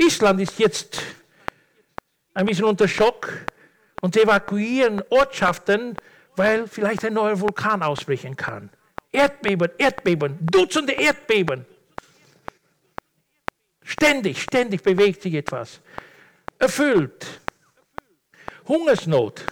Island 0.01 0.41
ist 0.41 0.57
jetzt 0.57 0.99
ein 2.33 2.47
bisschen 2.47 2.65
unter 2.65 2.87
Schock 2.87 3.45
und 4.01 4.15
evakuieren 4.15 5.01
Ortschaften, 5.09 5.95
weil 6.35 6.67
vielleicht 6.67 7.03
ein 7.05 7.13
neuer 7.13 7.39
Vulkan 7.39 7.83
ausbrechen 7.83 8.35
kann. 8.35 8.69
Erdbeben, 9.11 9.71
Erdbeben, 9.77 10.37
Dutzende 10.41 10.93
Erdbeben. 10.93 11.65
Ständig, 13.83 14.41
ständig 14.41 14.83
bewegt 14.83 15.21
sich 15.21 15.33
etwas. 15.33 15.79
Erfüllt. 16.59 17.41
Hungersnot. 18.67 19.45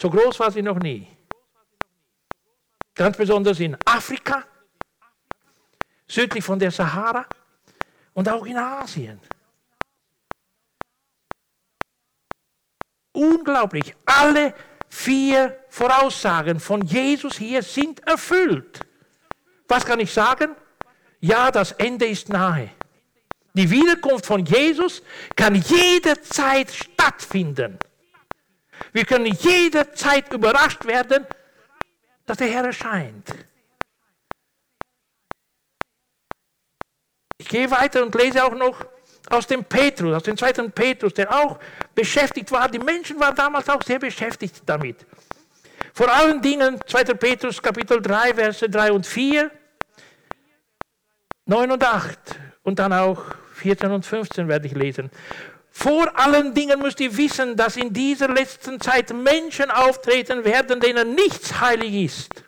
So 0.00 0.10
groß 0.10 0.38
war 0.38 0.50
sie 0.50 0.62
noch 0.62 0.78
nie. 0.78 1.08
Ganz 2.94 3.16
besonders 3.16 3.58
in 3.60 3.76
Afrika. 3.84 4.44
südlich 6.06 6.44
von 6.44 6.58
der 6.58 6.70
Sahara 6.70 7.24
und 8.14 8.28
auch 8.28 8.44
in 8.44 8.56
Asien. 8.56 9.20
Unglaublich. 13.20 13.94
Alle 14.06 14.54
vier 14.88 15.62
Voraussagen 15.68 16.58
von 16.58 16.80
Jesus 16.82 17.36
hier 17.36 17.62
sind 17.62 18.00
erfüllt. 18.06 18.80
Was 19.68 19.84
kann 19.84 20.00
ich 20.00 20.10
sagen? 20.10 20.56
Ja, 21.20 21.50
das 21.50 21.72
Ende 21.72 22.06
ist 22.06 22.30
nahe. 22.30 22.70
Die 23.52 23.70
Wiederkunft 23.70 24.24
von 24.24 24.46
Jesus 24.46 25.02
kann 25.36 25.54
jederzeit 25.54 26.70
stattfinden. 26.70 27.78
Wir 28.92 29.04
können 29.04 29.26
jederzeit 29.26 30.32
überrascht 30.32 30.86
werden, 30.86 31.26
dass 32.24 32.38
der 32.38 32.48
Herr 32.48 32.64
erscheint. 32.64 33.34
Ich 37.36 37.48
gehe 37.48 37.70
weiter 37.70 38.02
und 38.02 38.14
lese 38.14 38.42
auch 38.44 38.54
noch 38.54 38.82
aus 39.28 39.46
dem 39.46 39.64
Petrus, 39.64 40.14
aus 40.14 40.22
dem 40.22 40.36
zweiten 40.36 40.70
Petrus, 40.70 41.14
der 41.14 41.32
auch 41.32 41.58
beschäftigt 41.94 42.50
war. 42.50 42.68
Die 42.68 42.78
Menschen 42.78 43.18
waren 43.20 43.34
damals 43.34 43.68
auch 43.68 43.82
sehr 43.82 43.98
beschäftigt 43.98 44.62
damit. 44.66 45.06
Vor 45.92 46.10
allen 46.10 46.40
Dingen 46.40 46.78
2. 46.86 47.04
Petrus 47.14 47.60
Kapitel 47.60 48.00
3, 48.00 48.34
Verse 48.34 48.68
3 48.68 48.92
und 48.92 49.06
4, 49.06 49.50
9 51.46 51.70
und 51.70 51.84
8 51.84 52.18
und 52.62 52.78
dann 52.78 52.92
auch 52.92 53.22
14 53.56 53.90
und 53.90 54.06
15 54.06 54.48
werde 54.48 54.66
ich 54.66 54.74
lesen. 54.74 55.10
Vor 55.70 56.18
allen 56.18 56.52
Dingen 56.54 56.80
müsst 56.80 57.00
ihr 57.00 57.16
wissen, 57.16 57.56
dass 57.56 57.76
in 57.76 57.92
dieser 57.92 58.28
letzten 58.28 58.80
Zeit 58.80 59.12
Menschen 59.12 59.70
auftreten 59.70 60.44
werden, 60.44 60.80
denen 60.80 61.14
nichts 61.14 61.60
heilig 61.60 61.94
ist. 61.94 62.44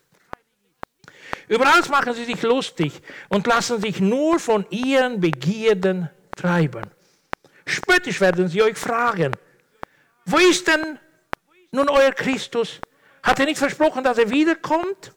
Überall 1.48 1.82
machen 1.90 2.14
sie 2.14 2.24
sich 2.24 2.42
lustig 2.42 3.00
und 3.28 3.46
lassen 3.46 3.80
sich 3.80 4.00
nur 4.00 4.38
von 4.38 4.66
ihren 4.70 5.20
Begierden 5.20 6.08
treiben. 6.36 6.84
Spöttisch 7.66 8.20
werden 8.20 8.48
sie 8.48 8.62
euch 8.62 8.76
fragen, 8.76 9.32
wo 10.24 10.38
ist 10.38 10.66
denn 10.66 10.98
nun 11.70 11.88
euer 11.88 12.12
Christus? 12.12 12.80
Hat 13.22 13.38
er 13.38 13.46
nicht 13.46 13.58
versprochen, 13.58 14.04
dass 14.04 14.18
er 14.18 14.30
wiederkommt? 14.30 15.12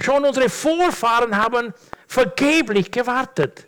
Schon 0.00 0.24
unsere 0.24 0.48
Vorfahren 0.48 1.36
haben 1.36 1.72
vergeblich 2.06 2.90
gewartet. 2.90 3.66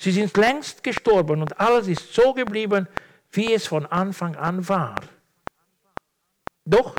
Sie 0.00 0.12
sind 0.12 0.36
längst 0.36 0.82
gestorben 0.82 1.42
und 1.42 1.58
alles 1.58 1.88
ist 1.88 2.12
so 2.12 2.32
geblieben, 2.34 2.86
wie 3.32 3.54
es 3.54 3.66
von 3.66 3.86
Anfang 3.86 4.36
an 4.36 4.68
war. 4.68 4.96
Doch, 6.64 6.96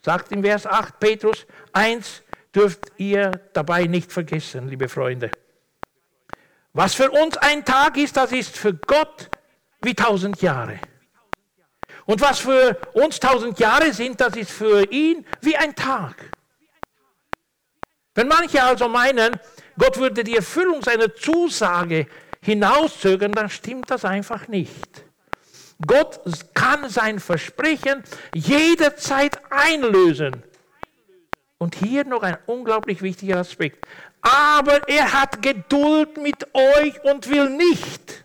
sagt 0.00 0.32
im 0.32 0.42
Vers 0.42 0.66
8 0.66 0.98
Petrus, 0.98 1.46
eins 1.72 2.22
dürft 2.54 2.92
ihr 2.96 3.32
dabei 3.52 3.84
nicht 3.84 4.12
vergessen, 4.12 4.68
liebe 4.68 4.88
Freunde. 4.88 5.30
Was 6.72 6.94
für 6.94 7.10
uns 7.10 7.36
ein 7.36 7.64
Tag 7.64 7.96
ist, 7.96 8.16
das 8.16 8.32
ist 8.32 8.56
für 8.56 8.74
Gott 8.74 9.28
wie 9.82 9.94
tausend 9.94 10.40
Jahre. 10.40 10.78
Und 12.06 12.20
was 12.20 12.40
für 12.40 12.78
uns 12.94 13.20
tausend 13.20 13.58
Jahre 13.58 13.92
sind, 13.92 14.20
das 14.20 14.36
ist 14.36 14.50
für 14.50 14.90
ihn 14.90 15.24
wie 15.40 15.56
ein 15.56 15.74
Tag. 15.74 16.30
Wenn 18.14 18.28
manche 18.28 18.62
also 18.62 18.88
meinen, 18.88 19.38
Gott 19.78 19.96
würde 19.98 20.24
die 20.24 20.36
Erfüllung 20.36 20.82
seiner 20.82 21.14
Zusage 21.14 22.06
hinauszögern, 22.42 23.32
dann 23.32 23.48
stimmt 23.48 23.90
das 23.90 24.04
einfach 24.04 24.48
nicht. 24.48 25.04
Gott 25.86 26.20
kann 26.54 26.88
sein 26.88 27.18
Versprechen 27.18 28.02
jederzeit 28.34 29.40
einlösen. 29.50 30.42
Und 31.58 31.76
hier 31.76 32.04
noch 32.04 32.22
ein 32.22 32.38
unglaublich 32.46 33.02
wichtiger 33.02 33.38
Aspekt. 33.38 33.86
Aber 34.22 34.88
er 34.88 35.12
hat 35.12 35.42
Geduld 35.42 36.16
mit 36.16 36.46
euch 36.54 37.02
und 37.04 37.28
will 37.28 37.50
nicht, 37.50 38.24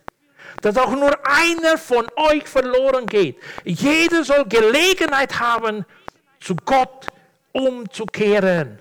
dass 0.62 0.78
auch 0.78 0.92
nur 0.92 1.18
einer 1.26 1.78
von 1.78 2.08
euch 2.16 2.48
verloren 2.48 3.08
geht. 3.08 3.38
Jeder 3.66 4.24
soll 4.24 4.46
Gelegenheit 4.46 5.40
haben, 5.40 5.86
zu 6.40 6.56
Gott 6.56 7.08
umzukehren. 7.52 8.80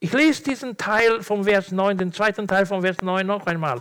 Ich 0.00 0.12
lese 0.12 0.44
diesen 0.44 0.76
Teil 0.76 1.22
vom 1.22 1.44
Vers 1.44 1.72
9, 1.72 1.98
den 1.98 2.12
zweiten 2.12 2.46
Teil 2.46 2.66
vom 2.66 2.82
Vers 2.82 2.98
9 3.02 3.26
noch 3.26 3.46
einmal. 3.46 3.80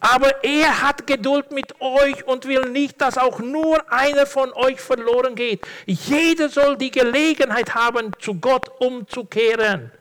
Aber 0.00 0.42
er 0.42 0.82
hat 0.82 1.06
Geduld 1.06 1.52
mit 1.52 1.80
euch 1.80 2.26
und 2.26 2.46
will 2.46 2.70
nicht, 2.70 3.00
dass 3.00 3.16
auch 3.16 3.38
nur 3.38 3.92
einer 3.92 4.26
von 4.26 4.52
euch 4.54 4.80
verloren 4.80 5.36
geht. 5.36 5.64
Jeder 5.86 6.48
soll 6.48 6.76
die 6.76 6.90
Gelegenheit 6.90 7.76
haben, 7.76 8.10
zu 8.18 8.34
Gott 8.34 8.68
umzukehren. 8.80 9.92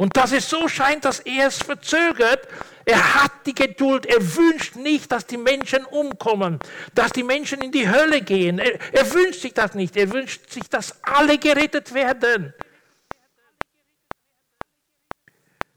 Und 0.00 0.16
dass 0.16 0.32
es 0.32 0.48
so 0.48 0.66
scheint, 0.66 1.04
dass 1.04 1.20
er 1.20 1.48
es 1.48 1.58
verzögert, 1.58 2.48
er 2.86 3.22
hat 3.22 3.32
die 3.44 3.54
Geduld, 3.54 4.06
er 4.06 4.34
wünscht 4.34 4.74
nicht, 4.76 5.12
dass 5.12 5.26
die 5.26 5.36
Menschen 5.36 5.84
umkommen, 5.84 6.58
dass 6.94 7.12
die 7.12 7.22
Menschen 7.22 7.60
in 7.60 7.70
die 7.70 7.86
Hölle 7.86 8.22
gehen. 8.22 8.58
Er, 8.58 8.80
er 8.94 9.12
wünscht 9.12 9.42
sich 9.42 9.52
das 9.52 9.74
nicht, 9.74 9.94
er 9.98 10.10
wünscht 10.10 10.48
sich, 10.48 10.66
dass 10.70 11.04
alle 11.04 11.36
gerettet 11.36 11.92
werden. 11.92 12.54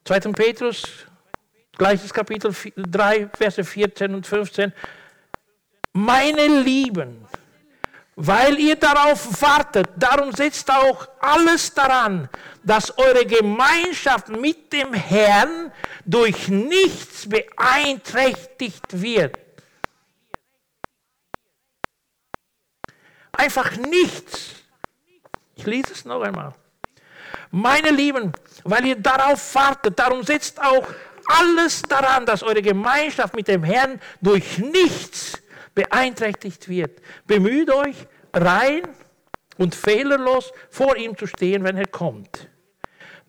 2. 0.06 0.20
Petrus, 0.32 0.84
gleiches 1.78 2.14
Kapitel 2.14 2.56
3, 2.78 3.28
Verse 3.28 3.62
14 3.62 4.16
und 4.16 4.26
15. 4.26 4.72
Meine 5.92 6.48
Lieben, 6.48 7.28
weil 8.15 8.60
ihr 8.60 8.76
darauf 8.76 9.41
wartet, 9.41 9.89
darum 9.95 10.32
setzt 10.34 10.69
auch 10.69 11.08
alles 11.19 11.73
daran, 11.73 12.30
dass 12.63 12.95
eure 12.97 13.26
Gemeinschaft 13.26 14.30
mit 14.30 14.71
dem 14.71 14.93
Herrn 14.93 15.71
durch 16.06 16.47
nichts 16.47 17.28
beeinträchtigt 17.28 19.02
wird. 19.02 19.38
Einfach 23.32 23.76
nichts. 23.78 24.56
Ich 25.56 25.65
lese 25.65 25.93
es 25.93 26.06
noch 26.06 26.21
einmal. 26.21 26.54
Meine 27.49 27.89
Lieben, 27.89 28.32
weil 28.63 28.86
ihr 28.86 28.95
darauf 28.95 29.56
wartet, 29.56 29.97
darum 29.97 30.23
setzt 30.23 30.62
auch 30.62 30.88
alles 31.26 31.82
daran, 31.84 32.26
dass 32.26 32.43
eure 32.43 32.62
Gemeinschaft 32.62 33.36
mit 33.36 33.47
dem 33.47 33.63
Herrn 33.63 33.99
durch 34.21 34.58
nichts 34.60 35.42
beeinträchtigt 35.74 36.70
wird. 36.70 37.02
Bemüht 37.26 37.72
euch, 37.72 37.96
rein 38.34 38.84
und 39.58 39.76
fehlerlos 39.76 40.52
vor 40.70 40.96
ihm 40.96 41.18
zu 41.18 41.28
stehen, 41.28 41.64
wenn 41.64 41.78
er 41.78 41.88
kommt. 41.88 42.50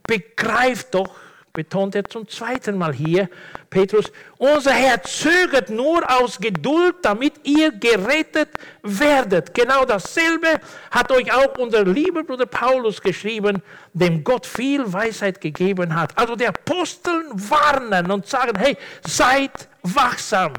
Begreift 0.07 0.95
doch, 0.95 1.15
betont 1.53 1.95
er 1.95 2.05
zum 2.05 2.29
zweiten 2.29 2.77
Mal 2.77 2.93
hier, 2.93 3.29
Petrus, 3.71 4.11
unser 4.39 4.73
Herr 4.73 5.03
zögert 5.05 5.71
nur 5.71 6.03
aus 6.21 6.39
Geduld, 6.39 6.97
damit 7.03 7.35
ihr 7.45 7.71
gerettet 7.71 8.51
werdet. 8.83 9.55
Genau 9.55 9.85
dasselbe 9.85 10.61
hat 10.91 11.13
euch 11.13 11.33
auch 11.33 11.57
unser 11.59 11.85
lieber 11.85 12.25
Bruder 12.25 12.47
Paulus 12.47 13.01
geschrieben, 13.01 13.63
dem 13.93 14.25
Gott 14.25 14.47
viel 14.47 14.93
Weisheit 14.93 15.41
gegeben 15.41 15.95
hat. 15.95 16.17
Also 16.19 16.35
die 16.35 16.47
Aposteln 16.47 17.27
warnen 17.33 18.11
und 18.11 18.27
sagen, 18.27 18.59
hey, 18.59 18.77
seid 19.07 19.69
wachsam. 19.83 20.53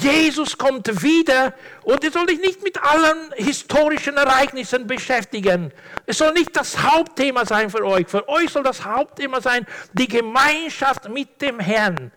Jesus 0.00 0.58
kommt 0.58 1.02
wieder 1.02 1.54
und 1.84 2.02
ihr 2.04 2.10
sollt 2.10 2.30
euch 2.30 2.40
nicht 2.40 2.62
mit 2.62 2.82
allen 2.82 3.32
historischen 3.36 4.16
Ereignissen 4.16 4.86
beschäftigen. 4.86 5.72
Es 6.06 6.18
soll 6.18 6.32
nicht 6.32 6.56
das 6.56 6.82
Hauptthema 6.82 7.46
sein 7.46 7.70
für 7.70 7.84
euch. 7.84 8.06
Für 8.06 8.28
euch 8.28 8.50
soll 8.50 8.62
das 8.62 8.84
Hauptthema 8.84 9.40
sein 9.40 9.66
die 9.92 10.08
Gemeinschaft 10.08 11.08
mit 11.08 11.40
dem 11.40 11.60
Herrn. 11.60 12.12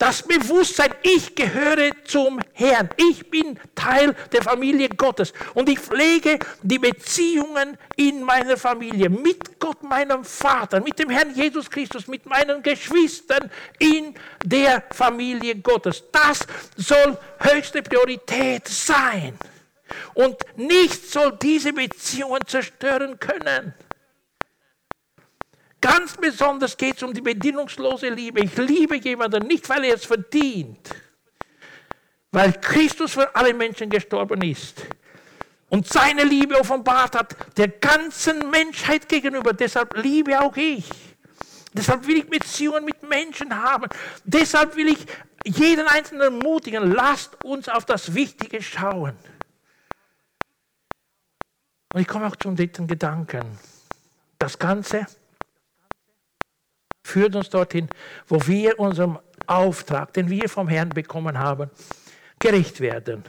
Das 0.00 0.22
Bewusstsein, 0.22 0.94
ich 1.02 1.34
gehöre 1.34 1.90
zum 2.06 2.40
Herrn. 2.54 2.88
Ich 2.96 3.30
bin 3.30 3.60
Teil 3.74 4.16
der 4.32 4.42
Familie 4.42 4.88
Gottes. 4.88 5.34
Und 5.52 5.68
ich 5.68 5.78
pflege 5.78 6.38
die 6.62 6.78
Beziehungen 6.78 7.76
in 7.96 8.22
meiner 8.22 8.56
Familie 8.56 9.10
mit 9.10 9.60
Gott, 9.60 9.82
meinem 9.82 10.24
Vater, 10.24 10.80
mit 10.80 10.98
dem 10.98 11.10
Herrn 11.10 11.34
Jesus 11.34 11.68
Christus, 11.68 12.08
mit 12.08 12.24
meinen 12.24 12.62
Geschwistern 12.62 13.50
in 13.78 14.14
der 14.42 14.84
Familie 14.90 15.56
Gottes. 15.56 16.02
Das 16.10 16.46
soll 16.78 17.18
höchste 17.38 17.82
Priorität 17.82 18.68
sein. 18.68 19.34
Und 20.14 20.38
nichts 20.56 21.12
soll 21.12 21.36
diese 21.42 21.74
Beziehungen 21.74 22.40
zerstören 22.46 23.20
können. 23.20 23.74
Ganz 25.80 26.16
besonders 26.16 26.76
geht 26.76 26.96
es 26.96 27.02
um 27.02 27.14
die 27.14 27.22
bedingungslose 27.22 28.10
Liebe. 28.10 28.40
Ich 28.40 28.56
liebe 28.56 28.96
jemanden 28.96 29.46
nicht, 29.46 29.68
weil 29.68 29.84
er 29.84 29.94
es 29.94 30.04
verdient, 30.04 30.90
weil 32.30 32.52
Christus 32.60 33.12
für 33.12 33.34
alle 33.34 33.54
Menschen 33.54 33.88
gestorben 33.88 34.42
ist 34.42 34.82
und 35.70 35.86
seine 35.86 36.24
Liebe 36.24 36.58
offenbart 36.58 37.16
hat 37.16 37.56
der 37.56 37.68
ganzen 37.68 38.50
Menschheit 38.50 39.08
gegenüber. 39.08 39.52
Deshalb 39.52 39.96
liebe 39.96 40.40
auch 40.40 40.56
ich. 40.56 40.88
Deshalb 41.72 42.06
will 42.06 42.18
ich 42.18 42.28
Beziehungen 42.28 42.84
mit 42.84 43.02
Menschen 43.08 43.56
haben. 43.56 43.88
Deshalb 44.24 44.76
will 44.76 44.88
ich 44.88 45.06
jeden 45.44 45.86
Einzelnen 45.86 46.22
ermutigen, 46.22 46.92
lasst 46.92 47.42
uns 47.44 47.68
auf 47.68 47.86
das 47.86 48.12
Wichtige 48.14 48.60
schauen. 48.60 49.16
Und 51.94 52.00
ich 52.00 52.06
komme 52.06 52.26
auch 52.26 52.36
zum 52.36 52.56
dritten 52.56 52.86
Gedanken. 52.86 53.58
Das 54.38 54.58
Ganze 54.58 55.06
führt 57.02 57.34
uns 57.34 57.50
dorthin, 57.50 57.88
wo 58.26 58.46
wir 58.46 58.78
unserem 58.78 59.18
Auftrag, 59.46 60.12
den 60.12 60.28
wir 60.30 60.48
vom 60.48 60.68
Herrn 60.68 60.90
bekommen 60.90 61.38
haben, 61.38 61.70
gerecht 62.38 62.80
werden. 62.80 63.24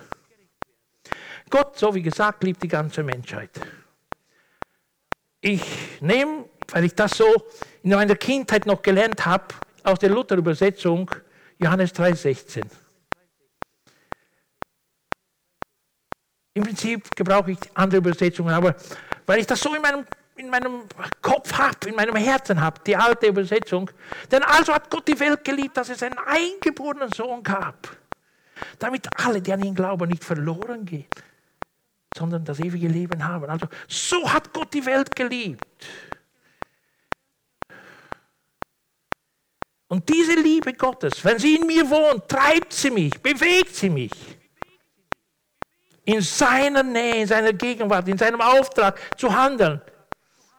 Gott, 1.50 1.78
so 1.78 1.94
wie 1.94 2.02
gesagt, 2.02 2.44
liebt 2.44 2.64
die 2.64 2.68
ganze 2.68 3.04
Menschheit. 3.04 3.50
Ich 5.42 5.64
nehme, 6.00 6.46
weil 6.70 6.86
ich 6.86 6.96
das 6.96 7.18
so 7.18 7.26
in 7.84 7.92
meiner 7.92 8.16
Kindheit 8.16 8.66
noch 8.66 8.82
gelernt 8.82 9.26
habe, 9.26 9.46
aus 9.84 10.00
der 10.00 10.10
Luther-Übersetzung 10.10 11.10
Johannes 11.58 11.94
3,16. 11.94 12.64
Im 16.54 16.64
Prinzip 16.64 17.16
gebrauche 17.16 17.52
ich 17.52 17.60
andere 17.74 18.00
Übersetzungen, 18.00 18.54
aber 18.54 18.76
weil 19.26 19.40
ich 19.40 19.48
das 19.48 19.62
so 19.62 19.74
in 19.74 19.82
meinem, 19.82 20.06
in 20.42 20.50
meinem 20.50 20.84
Kopf 21.22 21.54
habe, 21.54 21.88
in 21.90 21.96
meinem 21.96 22.16
Herzen 22.16 22.60
habe, 22.60 22.82
die 22.86 22.96
alte 22.96 23.28
Übersetzung. 23.28 23.90
Denn 24.32 24.44
also 24.44 24.74
hat 24.74 24.90
Gott 24.90 25.08
die 25.08 25.20
Welt 25.20 25.44
geliebt, 25.44 25.78
dass 25.78 25.90
es 25.90 26.04
einen 26.04 26.18
eingeborenen 26.18 27.12
Sohn 27.12 27.44
gab, 27.44 27.96
damit 28.80 29.08
alle, 29.24 29.42
die 29.42 29.54
an 29.54 29.64
ihn 29.64 29.76
glauben, 29.76 30.10
nicht 30.10 30.24
verloren 30.24 30.86
gehen, 30.86 31.08
sondern 32.18 32.44
das 32.44 32.60
ewige 32.60 32.88
Leben 32.88 33.26
haben. 33.26 33.50
Also 33.50 33.68
so 33.88 34.32
hat 34.32 34.52
Gott 34.52 34.74
die 34.74 34.86
Welt 34.86 35.16
geliebt. 35.16 35.66
Und 39.88 40.08
diese 40.08 40.36
Liebe 40.36 40.74
Gottes, 40.74 41.24
wenn 41.24 41.38
sie 41.38 41.58
in 41.58 41.68
mir 41.68 41.90
wohnt, 41.90 42.28
treibt 42.28 42.72
sie 42.72 42.90
mich, 42.90 43.12
bewegt 43.22 43.76
sie 43.76 43.90
mich 43.90 44.12
in 46.06 46.22
seiner 46.22 46.82
Nähe, 46.82 47.22
in 47.22 47.28
seiner 47.28 47.54
Gegenwart, 47.54 48.08
in 48.08 48.18
seinem 48.18 48.42
Auftrag 48.42 48.98
zu 49.20 49.34
handeln. 49.36 49.82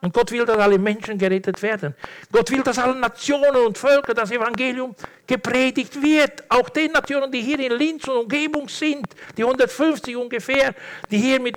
Und 0.03 0.13
Gott 0.13 0.33
will, 0.33 0.45
dass 0.45 0.57
alle 0.57 0.77
Menschen 0.77 1.17
gerettet 1.17 1.61
werden. 1.61 1.95
Gott 2.29 2.51
will, 2.51 2.61
dass 2.61 2.77
alle 2.77 2.93
Nationen 2.93 3.55
und 3.65 3.77
Völker 3.77 4.13
das 4.13 4.31
Evangelium 4.31 4.93
gepredigt 5.25 5.95
wird. 6.01 6.43
Auch 6.51 6.67
den 6.67 6.91
Nationen, 6.91 7.31
die 7.31 7.41
hier 7.41 7.57
in 7.57 7.71
Linz 7.71 8.05
und 8.09 8.17
Umgebung 8.17 8.67
sind, 8.67 9.07
die 9.37 9.43
150 9.43 10.17
ungefähr, 10.17 10.75
die 11.09 11.17
hier 11.17 11.39
mit 11.39 11.55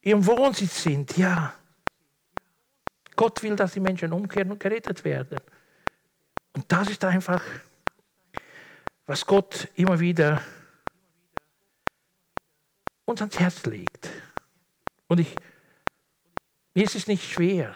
ihrem 0.00 0.26
Wohnsitz 0.26 0.84
sind. 0.84 1.18
Ja. 1.18 1.54
Gott 3.14 3.42
will, 3.42 3.56
dass 3.56 3.74
die 3.74 3.80
Menschen 3.80 4.14
umkehren 4.14 4.52
und 4.52 4.58
gerettet 4.58 5.04
werden. 5.04 5.38
Und 6.54 6.64
das 6.72 6.88
ist 6.88 7.04
einfach, 7.04 7.42
was 9.04 9.26
Gott 9.26 9.68
immer 9.74 10.00
wieder 10.00 10.40
uns 13.04 13.20
ans 13.20 13.38
Herz 13.38 13.66
legt. 13.66 14.08
Und 15.08 15.20
ich, 15.20 15.34
mir 16.74 16.84
ist 16.84 16.94
es 16.94 17.06
nicht 17.06 17.30
schwer, 17.30 17.74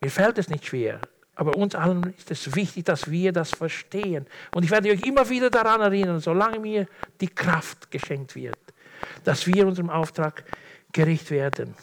mir 0.00 0.10
fällt 0.10 0.38
es 0.38 0.48
nicht 0.48 0.66
schwer, 0.66 1.00
aber 1.34 1.56
uns 1.56 1.74
allen 1.74 2.14
ist 2.16 2.30
es 2.30 2.54
wichtig, 2.54 2.84
dass 2.84 3.10
wir 3.10 3.32
das 3.32 3.50
verstehen. 3.50 4.26
Und 4.54 4.64
ich 4.64 4.70
werde 4.70 4.90
euch 4.90 5.02
immer 5.02 5.28
wieder 5.28 5.50
daran 5.50 5.80
erinnern, 5.80 6.20
solange 6.20 6.58
mir 6.58 6.86
die 7.20 7.28
Kraft 7.28 7.90
geschenkt 7.90 8.34
wird, 8.34 8.58
dass 9.24 9.46
wir 9.46 9.66
unserem 9.66 9.90
Auftrag 9.90 10.44
gerecht 10.92 11.30
werden. 11.30 11.74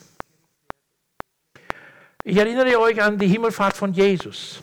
Ich 2.23 2.37
erinnere 2.37 2.79
euch 2.79 3.01
an 3.01 3.17
die 3.17 3.27
Himmelfahrt 3.27 3.75
von 3.75 3.93
Jesus. 3.93 4.61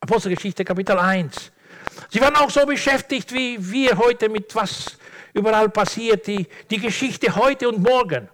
Apostelgeschichte 0.00 0.64
Kapitel 0.64 0.98
1. 0.98 1.50
Sie 2.10 2.20
waren 2.20 2.36
auch 2.36 2.50
so 2.50 2.64
beschäftigt 2.64 3.32
wie 3.32 3.58
wir 3.58 3.96
heute 3.96 4.28
mit 4.28 4.54
was 4.54 4.98
überall 5.32 5.68
passiert, 5.68 6.26
die, 6.26 6.46
die 6.70 6.78
Geschichte 6.78 7.34
heute 7.34 7.68
und 7.68 7.82
morgen. 7.82 8.28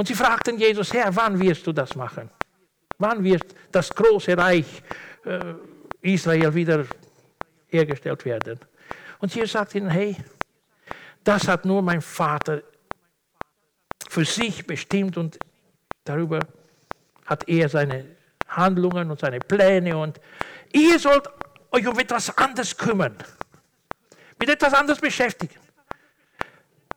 Und 0.00 0.06
sie 0.06 0.14
fragten 0.14 0.56
Jesus, 0.56 0.94
Herr, 0.94 1.14
wann 1.14 1.38
wirst 1.38 1.66
du 1.66 1.72
das 1.72 1.94
machen? 1.94 2.30
Wann 2.96 3.22
wird 3.22 3.54
das 3.70 3.94
große 3.94 4.34
Reich 4.34 4.82
äh, 5.26 5.52
Israel 6.00 6.54
wieder 6.54 6.86
hergestellt 7.68 8.24
werden? 8.24 8.58
Und 9.18 9.34
Jesus 9.34 9.52
sagt 9.52 9.74
ihnen, 9.74 9.90
hey, 9.90 10.16
das 11.22 11.46
hat 11.46 11.66
nur 11.66 11.82
mein 11.82 12.00
Vater 12.00 12.62
für 14.08 14.24
sich 14.24 14.66
bestimmt 14.66 15.18
und 15.18 15.38
darüber 16.02 16.40
hat 17.26 17.46
er 17.46 17.68
seine 17.68 18.06
Handlungen 18.48 19.10
und 19.10 19.20
seine 19.20 19.40
Pläne 19.40 19.98
und 19.98 20.18
ihr 20.72 20.98
sollt 20.98 21.28
euch 21.72 21.86
um 21.86 21.98
etwas 21.98 22.34
anderes 22.38 22.74
kümmern, 22.74 23.18
mit 24.38 24.48
etwas 24.48 24.72
anderes 24.72 24.98
beschäftigen. 24.98 25.60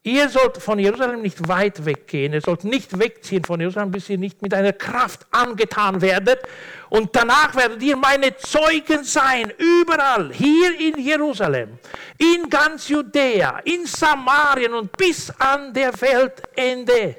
Ihr 0.06 0.28
sollt 0.28 0.58
von 0.58 0.80
Jerusalem 0.80 1.22
nicht 1.22 1.48
weit 1.48 1.86
weggehen. 1.86 2.34
Ihr 2.34 2.42
sollt 2.42 2.66
nicht 2.66 3.00
wegziehen 3.00 3.46
von 3.46 3.62
Jerusalem, 3.62 3.90
bis 3.90 4.10
ihr 4.10 4.18
nicht 4.18 4.42
mit 4.42 4.54
einer 4.54 4.74
Kraft 4.74 5.26
angetan 5.32 6.02
werdet. 6.02 6.42
Und 6.90 7.16
danach 7.16 7.56
werdet 7.56 7.82
ihr 7.82 7.96
meine 7.96 8.36
Zeugen 8.36 9.06
sein, 9.06 9.54
überall, 9.58 10.34
hier 10.34 10.78
in 10.78 11.00
Jerusalem, 11.00 11.80
in 12.18 12.50
ganz 12.50 12.90
Judäa, 12.90 13.60
in 13.60 13.86
Samarien 13.86 14.74
und 14.74 14.92
bis 14.98 15.32
an 15.40 15.74
der 15.74 15.94
Weltende. 16.02 17.16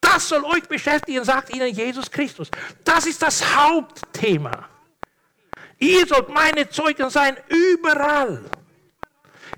Das 0.00 0.30
soll 0.30 0.44
euch 0.46 0.66
beschäftigen, 0.66 1.22
sagt 1.24 1.54
ihnen 1.54 1.74
Jesus 1.74 2.10
Christus. 2.10 2.50
Das 2.84 3.04
ist 3.04 3.20
das 3.20 3.54
Hauptthema. 3.54 4.66
Ihr 5.78 6.06
sollt 6.06 6.30
meine 6.30 6.70
Zeugen 6.70 7.10
sein, 7.10 7.36
überall 7.48 8.42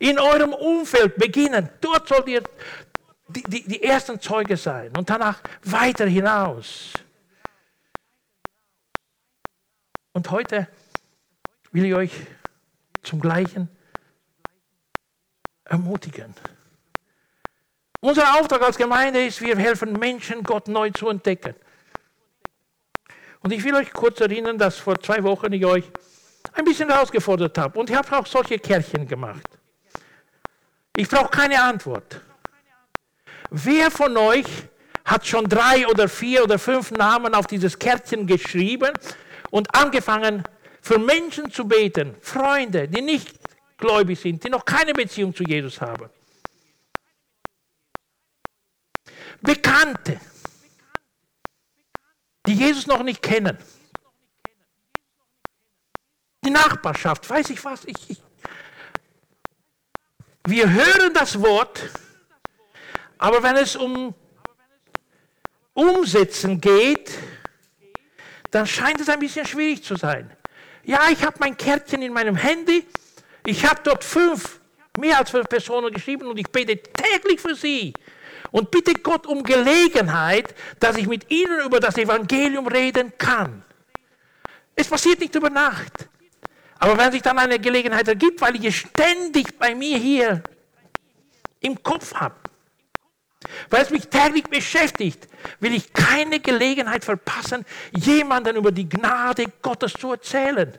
in 0.04 0.18
eurem 0.18 0.52
Umfeld 0.52 1.16
beginnen. 1.16 1.70
Dort 1.80 2.08
sollt 2.08 2.28
ihr 2.28 2.42
die, 3.28 3.42
die, 3.44 3.62
die 3.66 3.82
ersten 3.82 4.20
Zeuge 4.20 4.58
sein 4.58 4.94
und 4.98 5.08
danach 5.08 5.40
weiter 5.62 6.04
hinaus. 6.04 6.92
Und 10.12 10.30
heute 10.30 10.68
will 11.72 11.86
ich 11.86 11.94
euch 11.94 12.12
zum 13.02 13.18
Gleichen 13.18 13.70
ermutigen. 15.64 16.34
Unser 18.00 18.38
Auftrag 18.38 18.60
als 18.60 18.76
Gemeinde 18.76 19.24
ist, 19.24 19.40
wir 19.40 19.56
helfen 19.56 19.94
Menschen, 19.94 20.42
Gott 20.42 20.68
neu 20.68 20.90
zu 20.90 21.08
entdecken. 21.08 21.54
Und 23.40 23.52
ich 23.52 23.64
will 23.64 23.74
euch 23.74 23.90
kurz 23.90 24.20
erinnern, 24.20 24.58
dass 24.58 24.76
vor 24.76 25.00
zwei 25.00 25.22
Wochen 25.22 25.50
ich 25.54 25.64
euch 25.64 25.84
ein 26.52 26.66
bisschen 26.66 26.90
herausgefordert 26.90 27.56
habe. 27.56 27.78
Und 27.78 27.88
ich 27.88 27.96
habe 27.96 28.18
auch 28.18 28.26
solche 28.26 28.58
Kärchen 28.58 29.08
gemacht. 29.08 29.48
Ich 30.96 31.09
brauche 31.09 31.30
keine 31.30 31.61
Antwort. 31.61 32.20
Wer 33.50 33.90
von 33.90 34.16
euch 34.16 34.46
hat 35.04 35.26
schon 35.26 35.48
drei 35.48 35.87
oder 35.88 36.09
vier 36.09 36.44
oder 36.44 36.59
fünf 36.59 36.92
Namen 36.92 37.35
auf 37.35 37.46
dieses 37.46 37.78
Kärtchen 37.78 38.26
geschrieben 38.26 38.92
und 39.50 39.74
angefangen, 39.74 40.44
für 40.80 40.98
Menschen 40.98 41.50
zu 41.50 41.66
beten, 41.66 42.14
Freunde, 42.20 42.88
die 42.88 43.00
nicht 43.00 43.35
gläubig 43.76 44.20
sind, 44.20 44.44
die 44.44 44.50
noch 44.50 44.64
keine 44.64 44.92
Beziehung 44.92 45.35
zu 45.35 45.42
Jesus 45.42 45.80
haben? 45.80 46.09
Bekannte, 49.40 50.20
die 52.46 52.54
Jesus 52.54 52.87
noch 52.87 53.02
nicht 53.02 53.20
kennen. 53.20 53.59
Die 56.44 56.50
Nachbarschaft, 56.50 57.28
weiß 57.28 57.50
ich 57.50 57.64
was, 57.64 57.85
ich, 57.85 58.11
ich 58.11 58.22
wir 60.46 60.70
hören 60.70 61.12
das 61.14 61.40
Wort, 61.40 61.80
aber 63.18 63.42
wenn 63.42 63.57
es 63.57 63.76
um 63.76 64.14
Umsetzen 65.72 66.61
geht, 66.61 67.11
dann 68.50 68.66
scheint 68.66 69.00
es 69.00 69.09
ein 69.09 69.18
bisschen 69.18 69.46
schwierig 69.46 69.83
zu 69.83 69.96
sein. 69.96 70.30
Ja, 70.85 71.09
ich 71.11 71.24
habe 71.24 71.37
mein 71.40 71.57
Kärtchen 71.57 72.02
in 72.02 72.12
meinem 72.12 72.37
Handy, 72.37 72.87
ich 73.46 73.64
habe 73.64 73.80
dort 73.83 74.04
fünf, 74.04 74.61
mehr 74.99 75.18
als 75.18 75.30
fünf 75.30 75.49
Personen 75.49 75.92
geschrieben 75.92 76.26
und 76.26 76.38
ich 76.38 76.49
bete 76.51 76.76
täglich 76.76 77.40
für 77.40 77.55
sie. 77.55 77.95
Und 78.51 78.70
bitte 78.70 78.92
Gott 78.95 79.26
um 79.26 79.42
Gelegenheit, 79.42 80.55
dass 80.78 80.97
ich 80.97 81.09
mit 81.09 81.30
ihnen 81.30 81.64
über 81.64 81.80
das 81.80 81.97
Evangelium 81.97 82.68
reden 82.68 83.12
kann. 83.18 83.64
Es 84.76 84.88
passiert 84.88 85.20
nicht 85.20 85.34
über 85.34 85.51
Nacht. 85.51 86.09
Aber 86.79 86.99
wenn 86.99 87.12
sich 87.12 87.22
dann 87.22 87.39
eine 87.39 87.59
Gelegenheit 87.59 88.09
ergibt, 88.09 88.41
weil 88.41 88.57
ich 88.57 88.64
es 88.64 88.75
ständig 88.75 89.59
bei 89.59 89.75
mir 89.75 89.99
hier 89.99 90.43
im 91.61 91.83
Kopf 91.83 92.14
habe, 92.14 92.35
weil 93.70 93.83
es 93.83 93.91
mich 93.91 94.09
täglich 94.09 94.45
beschäftigt, 94.45 95.29
will 95.61 95.75
ich 95.75 95.93
keine 95.93 96.41
Gelegenheit 96.41 97.05
verpassen, 97.05 97.64
jemanden 97.93 98.57
über 98.57 98.72
die 98.72 98.89
Gnade 98.89 99.47
Gottes 99.62 99.93
zu 99.95 100.12
erzählen. 100.12 100.79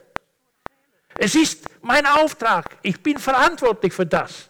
Es 1.18 1.36
ist 1.36 1.66
mein 1.82 2.06
Auftrag. 2.06 2.78
Ich 2.82 3.02
bin 3.02 3.18
verantwortlich 3.18 3.93
für 3.93 4.06
das. 4.06 4.50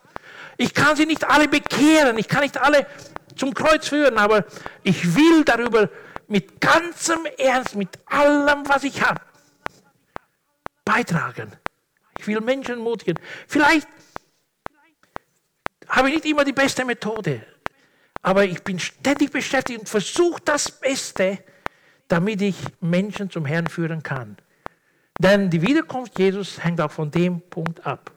Ich 0.58 0.74
kann 0.74 0.96
sie 0.96 1.06
nicht 1.06 1.24
alle 1.24 1.48
bekehren, 1.48 2.18
ich 2.18 2.28
kann 2.28 2.42
nicht 2.42 2.58
alle 2.58 2.88
zum 3.36 3.54
Kreuz 3.54 3.90
führen, 3.90 4.18
aber 4.18 4.46
ich 4.84 5.16
will 5.16 5.44
darüber 5.44 5.90
mit 6.28 6.60
ganzem 6.62 7.26
Ernst, 7.38 7.76
mit 7.76 7.90
allem, 8.06 8.68
was 8.68 8.84
ich 8.84 9.02
habe, 9.02 9.22
beitragen. 10.86 11.52
Ich 12.18 12.28
will 12.28 12.40
Menschen 12.40 12.80
mutigen. 12.80 13.20
Vielleicht 13.48 13.88
habe 15.88 16.10
ich 16.10 16.16
nicht 16.16 16.26
immer 16.26 16.46
die 16.46 16.54
beste 16.54 16.86
Methode, 16.86 17.46
aber 18.22 18.46
ich 18.46 18.64
bin 18.64 18.80
ständig 18.80 19.32
beschäftigt 19.32 19.80
und 19.80 19.90
versuche 19.90 20.42
das 20.46 20.72
Beste, 20.72 21.40
damit 22.08 22.42
ich 22.42 22.56
Menschen 22.80 23.30
zum 23.30 23.46
Herrn 23.46 23.68
führen 23.68 24.02
kann. 24.02 24.38
Denn 25.20 25.50
die 25.50 25.62
Wiederkunft 25.62 26.18
Jesus 26.20 26.64
hängt 26.64 26.82
auch 26.82 26.92
von 26.92 27.10
dem 27.10 27.42
Punkt 27.42 27.86
ab. 27.86 28.12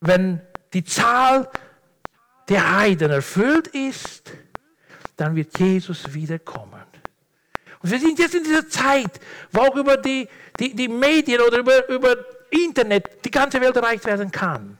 Wenn 0.00 0.40
die 0.72 0.84
Zahl 0.84 1.48
der 2.48 2.76
Heiden 2.76 3.10
erfüllt 3.10 3.68
ist, 3.68 4.32
dann 5.16 5.34
wird 5.36 5.58
Jesus 5.58 6.12
wiederkommen. 6.12 6.82
Und 7.84 7.90
wir 7.90 8.00
sind 8.00 8.18
jetzt 8.18 8.34
in 8.34 8.44
dieser 8.44 8.66
Zeit, 8.66 9.20
wo 9.52 9.60
auch 9.60 9.76
über 9.76 9.98
die, 9.98 10.26
die, 10.58 10.74
die 10.74 10.88
Medien 10.88 11.42
oder 11.42 11.58
über, 11.58 11.86
über 11.90 12.16
Internet 12.48 13.22
die 13.22 13.30
ganze 13.30 13.60
Welt 13.60 13.76
erreicht 13.76 14.06
werden 14.06 14.30
kann. 14.30 14.78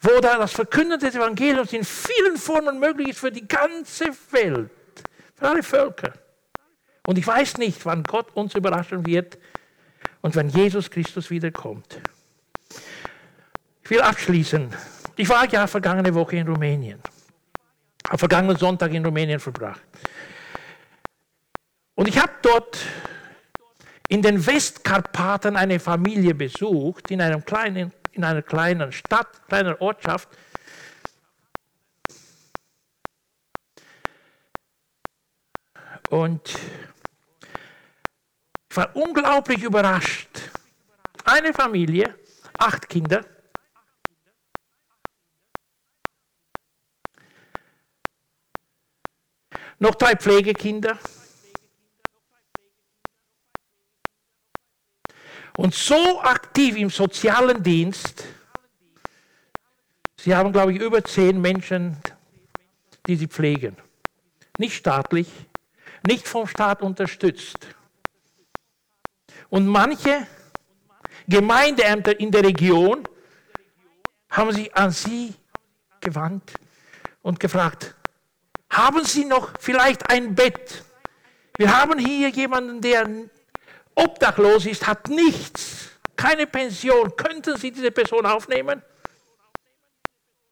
Wo 0.00 0.18
da 0.18 0.38
das 0.38 0.50
Verkünden 0.50 0.98
des 0.98 1.14
Evangeliums 1.14 1.72
in 1.72 1.84
vielen 1.84 2.36
Formen 2.36 2.80
möglich 2.80 3.10
ist 3.10 3.20
für 3.20 3.30
die 3.30 3.46
ganze 3.46 4.06
Welt, 4.32 4.68
für 5.36 5.48
alle 5.48 5.62
Völker. 5.62 6.12
Und 7.06 7.18
ich 7.18 7.26
weiß 7.26 7.58
nicht, 7.58 7.86
wann 7.86 8.02
Gott 8.02 8.34
uns 8.34 8.56
überraschen 8.56 9.06
wird 9.06 9.38
und 10.20 10.34
wenn 10.34 10.48
Jesus 10.48 10.90
Christus 10.90 11.30
wiederkommt. 11.30 12.00
Ich 13.84 13.90
will 13.90 14.00
abschließen. 14.00 14.74
Ich 15.14 15.28
war 15.28 15.48
ja 15.48 15.68
vergangene 15.68 16.12
Woche 16.12 16.34
in 16.34 16.48
Rumänien. 16.48 16.98
Habe 18.08 18.18
vergangenen 18.18 18.56
Sonntag 18.56 18.92
in 18.92 19.04
Rumänien 19.04 19.38
verbracht. 19.38 19.82
Und 21.94 22.08
ich 22.08 22.18
habe 22.18 22.32
dort 22.42 22.78
in 24.08 24.20
den 24.20 24.44
Westkarpaten 24.44 25.56
eine 25.56 25.78
Familie 25.78 26.34
besucht, 26.34 27.10
in, 27.10 27.20
einem 27.20 27.44
kleinen, 27.44 27.92
in 28.12 28.24
einer 28.24 28.42
kleinen 28.42 28.92
Stadt, 28.92 29.46
kleiner 29.48 29.80
Ortschaft. 29.80 30.28
Und 36.10 36.54
ich 38.70 38.76
war 38.76 38.94
unglaublich 38.94 39.62
überrascht. 39.62 40.28
Eine 41.24 41.54
Familie, 41.54 42.18
acht 42.58 42.88
Kinder. 42.88 43.24
Noch 49.78 49.94
drei 49.94 50.16
Pflegekinder. 50.16 50.98
Und 55.56 55.74
so 55.74 56.20
aktiv 56.20 56.76
im 56.76 56.90
sozialen 56.90 57.62
Dienst. 57.62 58.24
Sie 60.16 60.34
haben, 60.34 60.52
glaube 60.52 60.72
ich, 60.72 60.80
über 60.80 61.04
zehn 61.04 61.40
Menschen, 61.40 61.96
die 63.06 63.16
sie 63.16 63.28
pflegen. 63.28 63.76
Nicht 64.58 64.74
staatlich, 64.74 65.28
nicht 66.06 66.26
vom 66.26 66.46
Staat 66.46 66.82
unterstützt. 66.82 67.58
Und 69.48 69.66
manche 69.66 70.26
Gemeindeämter 71.28 72.18
in 72.18 72.30
der 72.30 72.44
Region 72.44 73.06
haben 74.30 74.52
sich 74.52 74.74
an 74.74 74.90
sie 74.90 75.34
gewandt 76.00 76.54
und 77.22 77.38
gefragt, 77.38 77.94
haben 78.70 79.04
Sie 79.04 79.24
noch 79.24 79.52
vielleicht 79.60 80.10
ein 80.10 80.34
Bett? 80.34 80.84
Wir 81.56 81.78
haben 81.78 81.98
hier 81.98 82.28
jemanden, 82.30 82.80
der 82.80 83.08
obdachlos 83.94 84.66
ist, 84.66 84.86
hat 84.86 85.08
nichts, 85.08 85.90
keine 86.16 86.46
Pension. 86.46 87.14
Könnten 87.16 87.56
Sie 87.56 87.70
diese 87.70 87.90
Person 87.90 88.26
aufnehmen? 88.26 88.82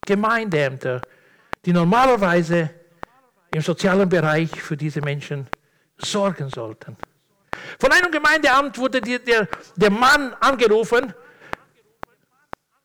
Gemeindeämter, 0.04 1.00
die 1.64 1.72
normalerweise 1.72 2.70
im 3.54 3.62
sozialen 3.62 4.08
Bereich 4.08 4.50
für 4.50 4.76
diese 4.76 5.00
Menschen 5.00 5.48
sorgen 5.98 6.48
sollten. 6.48 6.96
Von 7.78 7.92
einem 7.92 8.10
Gemeindeamt 8.10 8.78
wurde 8.78 9.00
die, 9.00 9.18
der, 9.18 9.48
der 9.76 9.90
Mann 9.90 10.34
angerufen, 10.40 11.14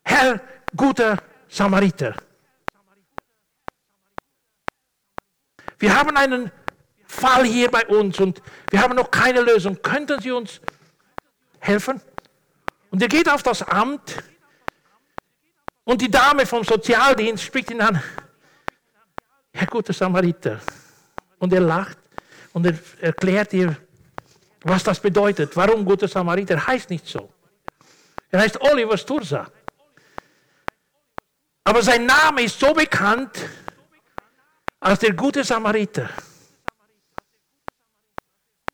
Herr 0.03 0.39
guter 0.75 1.17
Samariter. 1.47 2.15
Wir 5.79 5.97
haben 5.97 6.15
einen 6.15 6.51
Fall 7.07 7.45
hier 7.45 7.71
bei 7.71 7.85
uns 7.87 8.19
und 8.19 8.41
wir 8.69 8.81
haben 8.81 8.95
noch 8.95 9.09
keine 9.09 9.41
Lösung. 9.41 9.81
Könnten 9.81 10.21
Sie 10.21 10.31
uns 10.31 10.61
helfen? 11.59 12.01
Und 12.91 13.01
er 13.01 13.07
geht 13.07 13.29
auf 13.29 13.43
das 13.43 13.61
Amt 13.63 14.23
und 15.83 16.01
die 16.01 16.11
Dame 16.11 16.45
vom 16.45 16.63
Sozialdienst 16.63 17.43
spricht 17.43 17.71
ihn 17.71 17.81
an, 17.81 18.01
Herr 19.53 19.67
guter 19.67 19.93
Samariter. 19.93 20.59
Und 21.39 21.53
er 21.53 21.61
lacht 21.61 21.97
und 22.53 22.65
er 22.65 22.77
erklärt 22.99 23.53
ihr, 23.53 23.75
was 24.61 24.83
das 24.83 24.99
bedeutet. 24.99 25.55
Warum 25.55 25.85
guter 25.85 26.07
Samariter 26.07 26.65
heißt 26.65 26.89
nicht 26.89 27.05
so. 27.07 27.31
Er 28.29 28.41
heißt 28.41 28.59
Oliver 28.61 28.97
Sturza. 28.97 29.47
Aber 31.63 31.81
sein 31.81 32.05
Name 32.05 32.43
ist 32.43 32.59
so 32.59 32.73
bekannt 32.73 33.37
als 34.79 34.99
der 34.99 35.13
gute 35.13 35.43
Samariter. 35.43 36.09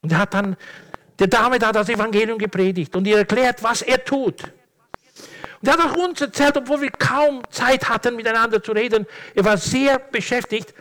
Und 0.04 0.12
er 0.12 0.20
hat 0.20 0.34
dann 0.34 0.56
der 1.18 1.28
Dame 1.28 1.58
da 1.58 1.72
das 1.72 1.90
Evangelium 1.90 2.38
gepredigt 2.38 2.96
und 2.96 3.08
ihr 3.08 3.18
erklärt, 3.18 3.64
was 3.64 3.82
er 3.82 4.04
tut. 4.04 4.44
Und 5.62 5.68
er 5.68 5.74
hat 5.74 5.80
auch 5.80 5.96
uns 5.96 6.20
erzählt, 6.20 6.58
obwohl 6.58 6.82
wir 6.82 6.92
kaum 6.92 7.42
Zeit 7.50 7.88
hatten, 7.88 8.16
miteinander 8.18 8.62
zu 8.62 8.74
reden, 8.74 9.08
er 9.34 9.46
war 9.46 9.58
sehr 9.58 9.98
beschäftigt, 9.98 10.74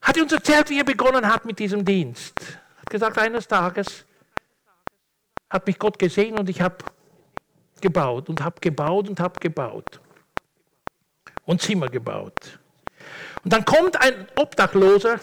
hat 0.00 0.16
er 0.16 0.22
uns 0.22 0.32
erzählt, 0.32 0.70
wie 0.70 0.78
er 0.78 0.84
begonnen 0.84 1.26
hat 1.26 1.44
mit 1.44 1.58
diesem 1.58 1.84
Dienst. 1.84 2.34
Er 2.40 2.80
hat 2.82 2.90
gesagt, 2.90 3.18
eines 3.18 3.48
Tages 3.48 4.04
hat 5.50 5.66
mich 5.66 5.78
Gott 5.78 5.98
gesehen 5.98 6.38
und 6.38 6.48
ich 6.48 6.60
habe 6.60 6.76
gebaut 7.80 8.28
und 8.28 8.40
habe 8.42 8.60
gebaut 8.60 9.08
und 9.08 9.18
habe 9.18 9.40
gebaut. 9.40 10.00
Und 11.44 11.60
Zimmer 11.60 11.88
gebaut. 11.88 12.58
Und 13.42 13.52
dann 13.52 13.64
kommt 13.64 14.00
ein 14.00 14.28
Obdachloser, 14.36 15.18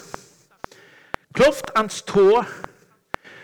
klopft 1.34 1.76
ans 1.78 2.04
Tor 2.04 2.46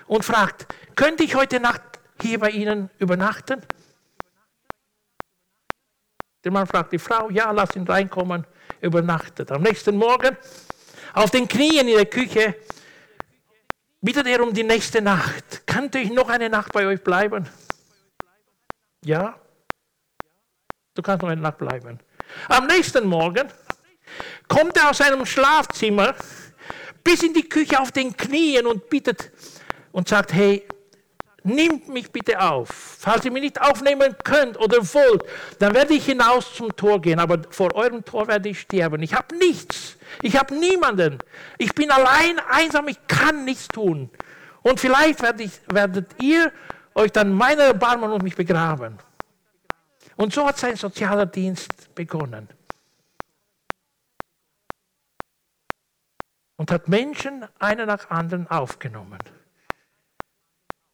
und 0.10 0.26
fragt, 0.26 0.66
könnte 0.96 1.24
ich 1.24 1.36
heute 1.36 1.60
Nacht 1.60 1.82
hier 2.20 2.40
bei 2.40 2.50
Ihnen 2.50 2.90
übernachten? 2.98 3.62
Der 6.44 6.52
Mann 6.52 6.66
fragt 6.66 6.92
die 6.92 7.00
Frau, 7.00 7.30
ja, 7.30 7.52
lass 7.52 7.76
ihn 7.76 7.84
reinkommen, 7.84 8.46
übernachtet. 8.82 9.52
Am 9.52 9.62
nächsten 9.62 9.96
Morgen, 9.96 10.36
auf 11.14 11.30
den 11.30 11.48
Knien 11.48 11.88
in 11.88 11.96
der 11.96 12.08
Küche, 12.08 12.56
bittet 14.02 14.26
er 14.26 14.42
um 14.42 14.52
die 14.52 14.64
nächste 14.64 15.00
Nacht. 15.00 15.68
Könnte 15.68 16.00
ich 16.00 16.10
noch 16.12 16.30
eine 16.30 16.50
Nacht 16.50 16.74
bei 16.74 16.88
euch 16.88 17.04
bleiben? 17.04 17.48
Ja, 19.06 19.40
du 20.96 21.02
kannst 21.04 21.22
noch 21.22 21.30
eine 21.30 21.42
Nacht 21.42 21.60
bleiben. 21.60 22.00
Am 22.48 22.66
nächsten 22.66 23.06
Morgen 23.06 23.48
kommt 24.48 24.76
er 24.76 24.90
aus 24.90 24.98
seinem 24.98 25.26
Schlafzimmer 25.26 26.16
bis 27.04 27.22
in 27.22 27.34
die 27.34 27.48
Küche 27.48 27.80
auf 27.80 27.92
den 27.92 28.18
Knien 28.18 28.66
und 28.66 28.90
bittet 28.90 29.32
und 29.92 30.08
sagt, 30.08 30.34
hey, 30.34 30.66
Nimmt 31.44 31.88
mich 31.88 32.12
bitte 32.12 32.40
auf. 32.40 32.70
Falls 33.00 33.24
ihr 33.24 33.32
mich 33.32 33.44
nicht 33.44 33.62
aufnehmen 33.62 34.16
könnt 34.24 34.60
oder 34.60 34.78
wollt, 34.94 35.24
dann 35.60 35.74
werde 35.74 35.94
ich 35.94 36.06
hinaus 36.06 36.54
zum 36.54 36.76
Tor 36.76 37.02
gehen, 37.02 37.20
aber 37.20 37.40
vor 37.50 37.74
eurem 37.76 38.04
Tor 38.04 38.28
werde 38.28 38.50
ich 38.50 38.62
sterben. 38.62 39.02
Ich 39.02 39.14
habe 39.14 39.36
nichts. 39.38 39.98
Ich 40.22 40.38
habe 40.38 40.54
niemanden. 40.56 41.20
Ich 41.58 41.74
bin 41.74 41.92
allein, 41.92 42.40
einsam, 42.50 42.88
ich 42.88 42.98
kann 43.08 43.46
nichts 43.46 43.68
tun. 43.70 44.10
Und 44.62 44.80
vielleicht 44.80 45.22
werdet, 45.22 45.42
ich, 45.42 45.62
werdet 45.72 46.22
ihr 46.22 46.52
euch 46.94 47.12
dann 47.12 47.34
meiner 47.34 47.64
erbarmen 47.64 48.12
und 48.12 48.24
mich 48.24 48.36
begraben. 48.36 48.98
Und 50.18 50.34
so 50.34 50.46
hat 50.46 50.58
sein 50.58 50.76
sozialer 50.76 51.26
Dienst 51.26 51.96
begonnen. 51.96 52.50
Und 56.58 56.72
hat 56.72 56.90
Menschen 56.90 57.46
einer 57.58 57.86
nach 57.86 58.10
anderen 58.10 58.48
aufgenommen 58.48 59.20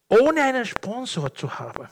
ohne 0.10 0.43
einen 0.43 0.66
Sponsor 0.66 1.34
zu 1.34 1.60
haben. 1.60 1.88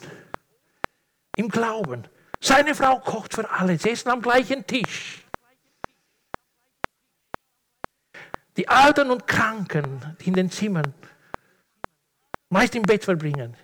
Im 1.36 1.50
Glauben. 1.50 2.08
Seine 2.40 2.76
Frau 2.76 3.00
kocht 3.00 3.34
für 3.34 3.50
alle. 3.50 3.78
Sie 3.78 3.92
essen 3.92 4.10
am 4.10 4.22
gleichen 4.22 4.66
Tisch. 4.68 5.24
Die 8.58 8.68
Alten 8.68 9.10
und 9.10 9.26
Kranken, 9.26 10.16
die 10.20 10.28
in 10.28 10.34
den 10.36 10.52
Zimmern 10.52 10.94
meist 12.50 12.76
im 12.76 12.84
Bett 12.84 13.04
verbringen, 13.04 13.58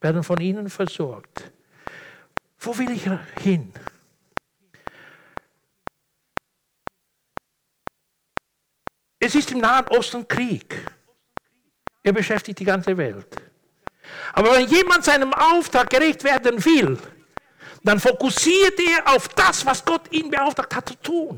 werden 0.00 0.22
von 0.22 0.40
ihnen 0.40 0.70
versorgt. 0.70 1.50
Wo 2.58 2.76
will 2.78 2.90
ich 2.92 3.08
hin? 3.42 3.72
Es 9.18 9.34
ist 9.34 9.50
im 9.50 9.58
Nahen 9.58 9.88
Osten 9.88 10.28
Krieg. 10.28 10.88
Er 12.04 12.12
beschäftigt 12.12 12.60
die 12.60 12.64
ganze 12.64 12.96
Welt. 12.96 13.26
Aber 14.32 14.52
wenn 14.52 14.68
jemand 14.68 15.04
seinem 15.04 15.32
Auftrag 15.32 15.90
gerecht 15.90 16.24
werden 16.24 16.64
will, 16.64 16.98
dann 17.82 18.00
fokussiert 18.00 18.78
er 18.80 19.14
auf 19.14 19.28
das, 19.28 19.64
was 19.64 19.84
Gott 19.84 20.12
ihn 20.12 20.30
beauftragt 20.30 20.74
hat 20.74 20.88
zu 20.88 20.94
tun. 20.96 21.36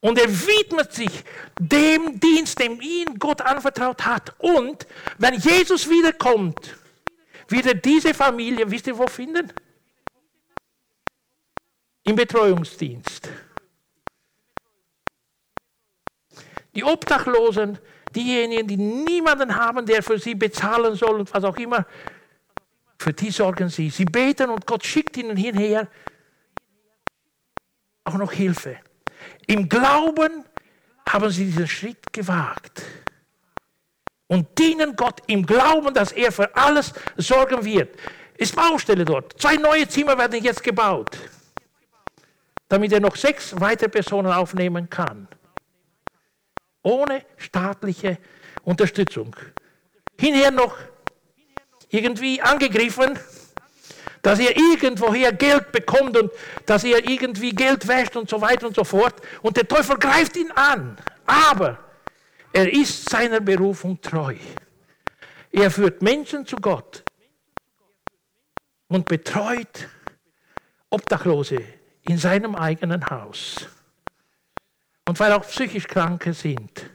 Und 0.00 0.18
er 0.18 0.28
widmet 0.28 0.92
sich 0.92 1.24
dem 1.58 2.18
Dienst, 2.20 2.60
dem 2.60 2.80
ihn 2.80 3.18
Gott 3.18 3.40
anvertraut 3.42 4.04
hat. 4.04 4.34
Und 4.38 4.86
wenn 5.18 5.34
Jesus 5.34 5.88
wiederkommt, 5.88 6.76
wird 7.48 7.66
er 7.66 7.74
diese 7.74 8.14
Familie, 8.14 8.70
wisst 8.70 8.86
ihr 8.86 8.96
wo 8.96 9.06
finden? 9.06 9.52
Im 12.04 12.16
Betreuungsdienst. 12.16 13.28
Die 16.74 16.84
Obdachlosen, 16.84 17.78
diejenigen, 18.16 18.66
die 18.66 18.76
niemanden 18.76 19.54
haben, 19.54 19.86
der 19.86 20.02
für 20.02 20.18
sie 20.18 20.34
bezahlen 20.34 20.96
soll 20.96 21.20
und 21.20 21.32
was 21.32 21.44
auch 21.44 21.56
immer, 21.56 21.86
für 22.98 23.12
die 23.12 23.30
sorgen 23.30 23.68
sie. 23.68 23.90
Sie 23.90 24.06
beten 24.06 24.50
und 24.50 24.66
Gott 24.66 24.84
schickt 24.84 25.16
ihnen 25.18 25.36
hinher 25.36 25.86
auch 28.04 28.14
noch 28.14 28.32
Hilfe. 28.32 28.78
Im 29.46 29.68
Glauben 29.68 30.44
haben 31.08 31.30
sie 31.30 31.44
diesen 31.44 31.68
Schritt 31.68 32.12
gewagt 32.12 32.82
und 34.28 34.58
dienen 34.58 34.96
Gott 34.96 35.20
im 35.26 35.44
Glauben, 35.44 35.92
dass 35.94 36.12
er 36.12 36.32
für 36.32 36.54
alles 36.56 36.92
sorgen 37.16 37.64
wird. 37.64 37.94
Ist 38.38 38.56
Baustelle 38.56 39.04
dort. 39.04 39.40
Zwei 39.40 39.56
neue 39.56 39.88
Zimmer 39.88 40.16
werden 40.18 40.42
jetzt 40.42 40.62
gebaut, 40.62 41.16
damit 42.68 42.92
er 42.92 43.00
noch 43.00 43.16
sechs 43.16 43.58
weitere 43.60 43.88
Personen 43.88 44.32
aufnehmen 44.32 44.90
kann 44.90 45.28
ohne 46.86 47.24
staatliche 47.36 48.18
Unterstützung. 48.62 49.34
Hinher 50.18 50.52
noch 50.52 50.76
irgendwie 51.90 52.40
angegriffen, 52.40 53.18
dass 54.22 54.38
er 54.38 54.56
irgendwoher 54.56 55.32
Geld 55.32 55.72
bekommt 55.72 56.16
und 56.16 56.30
dass 56.64 56.84
er 56.84 57.08
irgendwie 57.08 57.50
Geld 57.50 57.86
wäscht 57.88 58.16
und 58.16 58.30
so 58.30 58.40
weiter 58.40 58.68
und 58.68 58.76
so 58.76 58.84
fort. 58.84 59.14
Und 59.42 59.56
der 59.56 59.66
Teufel 59.66 59.98
greift 59.98 60.36
ihn 60.36 60.50
an. 60.52 60.96
Aber 61.26 61.78
er 62.52 62.72
ist 62.72 63.10
seiner 63.10 63.40
Berufung 63.40 64.00
treu. 64.00 64.36
Er 65.50 65.70
führt 65.70 66.02
Menschen 66.02 66.46
zu 66.46 66.56
Gott 66.56 67.02
und 68.88 69.06
betreut 69.06 69.88
Obdachlose 70.90 71.58
in 72.02 72.18
seinem 72.18 72.54
eigenen 72.54 73.04
Haus. 73.10 73.68
Und 75.08 75.20
weil 75.20 75.32
auch 75.32 75.46
psychisch 75.46 75.86
Kranke 75.86 76.34
sind, 76.34 76.90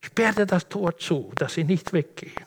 sperrt 0.00 0.38
er 0.38 0.46
das 0.46 0.68
Tor 0.68 0.96
zu, 0.96 1.32
dass 1.36 1.54
sie 1.54 1.64
nicht 1.64 1.92
weggehen. 1.92 2.46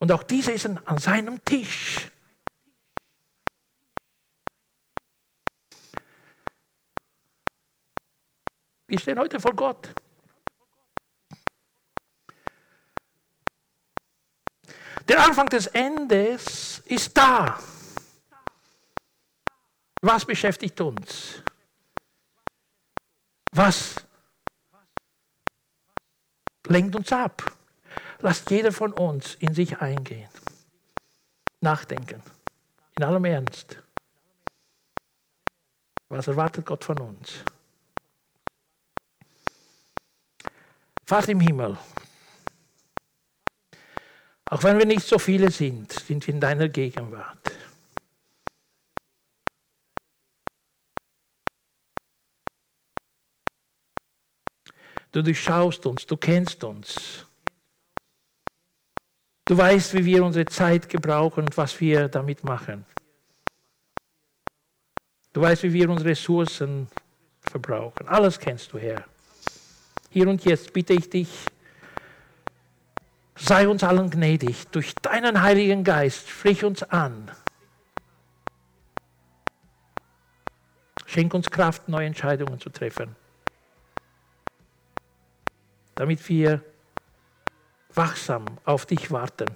Und 0.00 0.12
auch 0.12 0.24
diese 0.24 0.56
sind 0.58 0.86
an 0.86 0.98
seinem 0.98 1.42
Tisch. 1.44 2.10
Wir 8.88 8.98
stehen 9.00 9.18
heute 9.18 9.40
vor 9.40 9.54
Gott. 9.54 9.94
Der 15.08 15.24
Anfang 15.24 15.46
des 15.46 15.68
Endes 15.68 16.82
ist 16.86 17.16
da. 17.16 17.58
Was 20.02 20.24
beschäftigt 20.24 20.80
uns? 20.80 21.42
Was 23.56 23.94
lenkt 26.68 26.94
uns 26.94 27.10
ab? 27.10 27.56
Lasst 28.20 28.50
jeder 28.50 28.70
von 28.70 28.92
uns 28.92 29.34
in 29.36 29.54
sich 29.54 29.78
eingehen. 29.78 30.28
Nachdenken. 31.62 32.22
In 32.98 33.04
allem 33.04 33.24
Ernst. 33.24 33.82
Was 36.10 36.26
erwartet 36.26 36.66
Gott 36.66 36.84
von 36.84 36.98
uns? 36.98 37.32
Vater 41.06 41.30
im 41.30 41.40
Himmel, 41.40 41.78
auch 44.50 44.62
wenn 44.64 44.76
wir 44.76 44.86
nicht 44.86 45.06
so 45.06 45.18
viele 45.18 45.50
sind, 45.50 45.92
sind 45.92 46.26
wir 46.26 46.34
in 46.34 46.40
deiner 46.40 46.68
Gegenwart. 46.68 47.52
Du 55.16 55.22
durchschaust 55.22 55.86
uns, 55.86 56.04
du 56.04 56.14
kennst 56.18 56.62
uns. 56.62 57.24
Du 59.46 59.56
weißt, 59.56 59.94
wie 59.94 60.04
wir 60.04 60.22
unsere 60.22 60.44
Zeit 60.44 60.90
gebrauchen 60.90 61.44
und 61.44 61.56
was 61.56 61.80
wir 61.80 62.08
damit 62.08 62.44
machen. 62.44 62.84
Du 65.32 65.40
weißt, 65.40 65.62
wie 65.62 65.72
wir 65.72 65.88
unsere 65.88 66.10
Ressourcen 66.10 66.88
verbrauchen. 67.40 68.06
Alles 68.06 68.38
kennst 68.38 68.74
du, 68.74 68.78
Herr. 68.78 69.04
Hier 70.10 70.28
und 70.28 70.44
jetzt 70.44 70.74
bitte 70.74 70.92
ich 70.92 71.08
dich, 71.08 71.30
sei 73.36 73.66
uns 73.66 73.84
allen 73.84 74.10
gnädig. 74.10 74.66
Durch 74.66 74.94
deinen 74.96 75.40
Heiligen 75.40 75.82
Geist 75.82 76.28
sprich 76.28 76.62
uns 76.62 76.82
an. 76.82 77.30
Schenk 81.06 81.32
uns 81.32 81.48
Kraft, 81.48 81.88
neue 81.88 82.06
Entscheidungen 82.06 82.60
zu 82.60 82.68
treffen 82.68 83.16
damit 85.96 86.26
wir 86.28 86.62
wachsam 87.92 88.44
auf 88.64 88.86
dich 88.86 89.10
warten, 89.10 89.50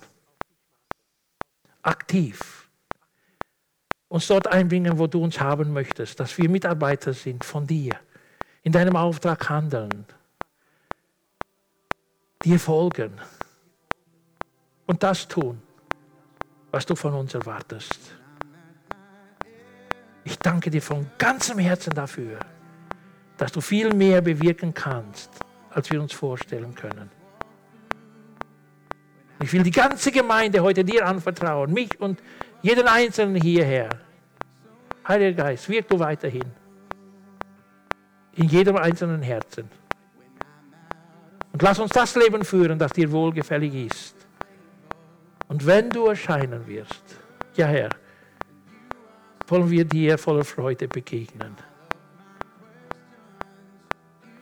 aktiv 1.82 2.68
uns 4.08 4.26
dort 4.26 4.48
einbringen, 4.48 4.98
wo 4.98 5.06
du 5.06 5.22
uns 5.22 5.38
haben 5.38 5.72
möchtest, 5.72 6.18
dass 6.18 6.36
wir 6.36 6.50
Mitarbeiter 6.50 7.12
sind 7.12 7.44
von 7.44 7.66
dir, 7.66 7.94
in 8.62 8.72
deinem 8.72 8.96
Auftrag 8.96 9.48
handeln, 9.48 10.04
dir 12.42 12.58
folgen 12.58 13.12
und 14.86 15.02
das 15.02 15.28
tun, 15.28 15.62
was 16.72 16.84
du 16.86 16.96
von 16.96 17.14
uns 17.14 17.34
erwartest. 17.34 18.00
Ich 20.24 20.38
danke 20.38 20.70
dir 20.70 20.82
von 20.82 21.08
ganzem 21.18 21.58
Herzen 21.58 21.94
dafür, 21.94 22.40
dass 23.36 23.52
du 23.52 23.60
viel 23.60 23.94
mehr 23.94 24.20
bewirken 24.20 24.74
kannst, 24.74 25.30
als 25.70 25.90
wir 25.90 26.00
uns 26.00 26.12
vorstellen 26.12 26.74
können. 26.74 27.10
Ich 29.42 29.52
will 29.52 29.62
die 29.62 29.70
ganze 29.70 30.12
Gemeinde 30.12 30.62
heute 30.62 30.84
dir 30.84 31.06
anvertrauen, 31.06 31.72
mich 31.72 31.98
und 32.00 32.22
jeden 32.62 32.86
Einzelnen 32.86 33.40
hierher. 33.40 33.88
Heiliger 35.08 35.44
Geist, 35.44 35.68
wirk 35.68 35.88
du 35.88 35.98
weiterhin 35.98 36.44
in 38.34 38.48
jedem 38.48 38.76
einzelnen 38.76 39.22
Herzen. 39.22 39.70
Und 41.52 41.62
lass 41.62 41.78
uns 41.78 41.90
das 41.90 42.14
Leben 42.16 42.44
führen, 42.44 42.78
das 42.78 42.92
dir 42.92 43.10
wohlgefällig 43.10 43.74
ist. 43.74 44.14
Und 45.48 45.66
wenn 45.66 45.90
du 45.90 46.06
erscheinen 46.06 46.66
wirst, 46.66 47.02
ja 47.56 47.66
Herr, 47.66 47.90
wollen 49.48 49.68
wir 49.68 49.84
dir 49.84 50.16
voller 50.16 50.44
Freude 50.44 50.86
begegnen. 50.86 51.56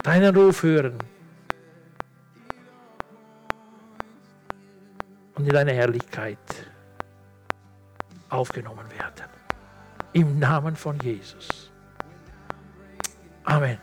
Deinen 0.03 0.35
Ruf 0.35 0.63
hören 0.63 0.97
und 5.39 5.47
in 5.47 5.53
deine 5.53 5.71
Herrlichkeit 5.71 6.37
aufgenommen 8.29 8.85
werden. 8.91 9.29
Im 10.11 10.37
Namen 10.37 10.75
von 10.75 10.99
Jesus. 10.99 11.71
Amen. 13.45 13.79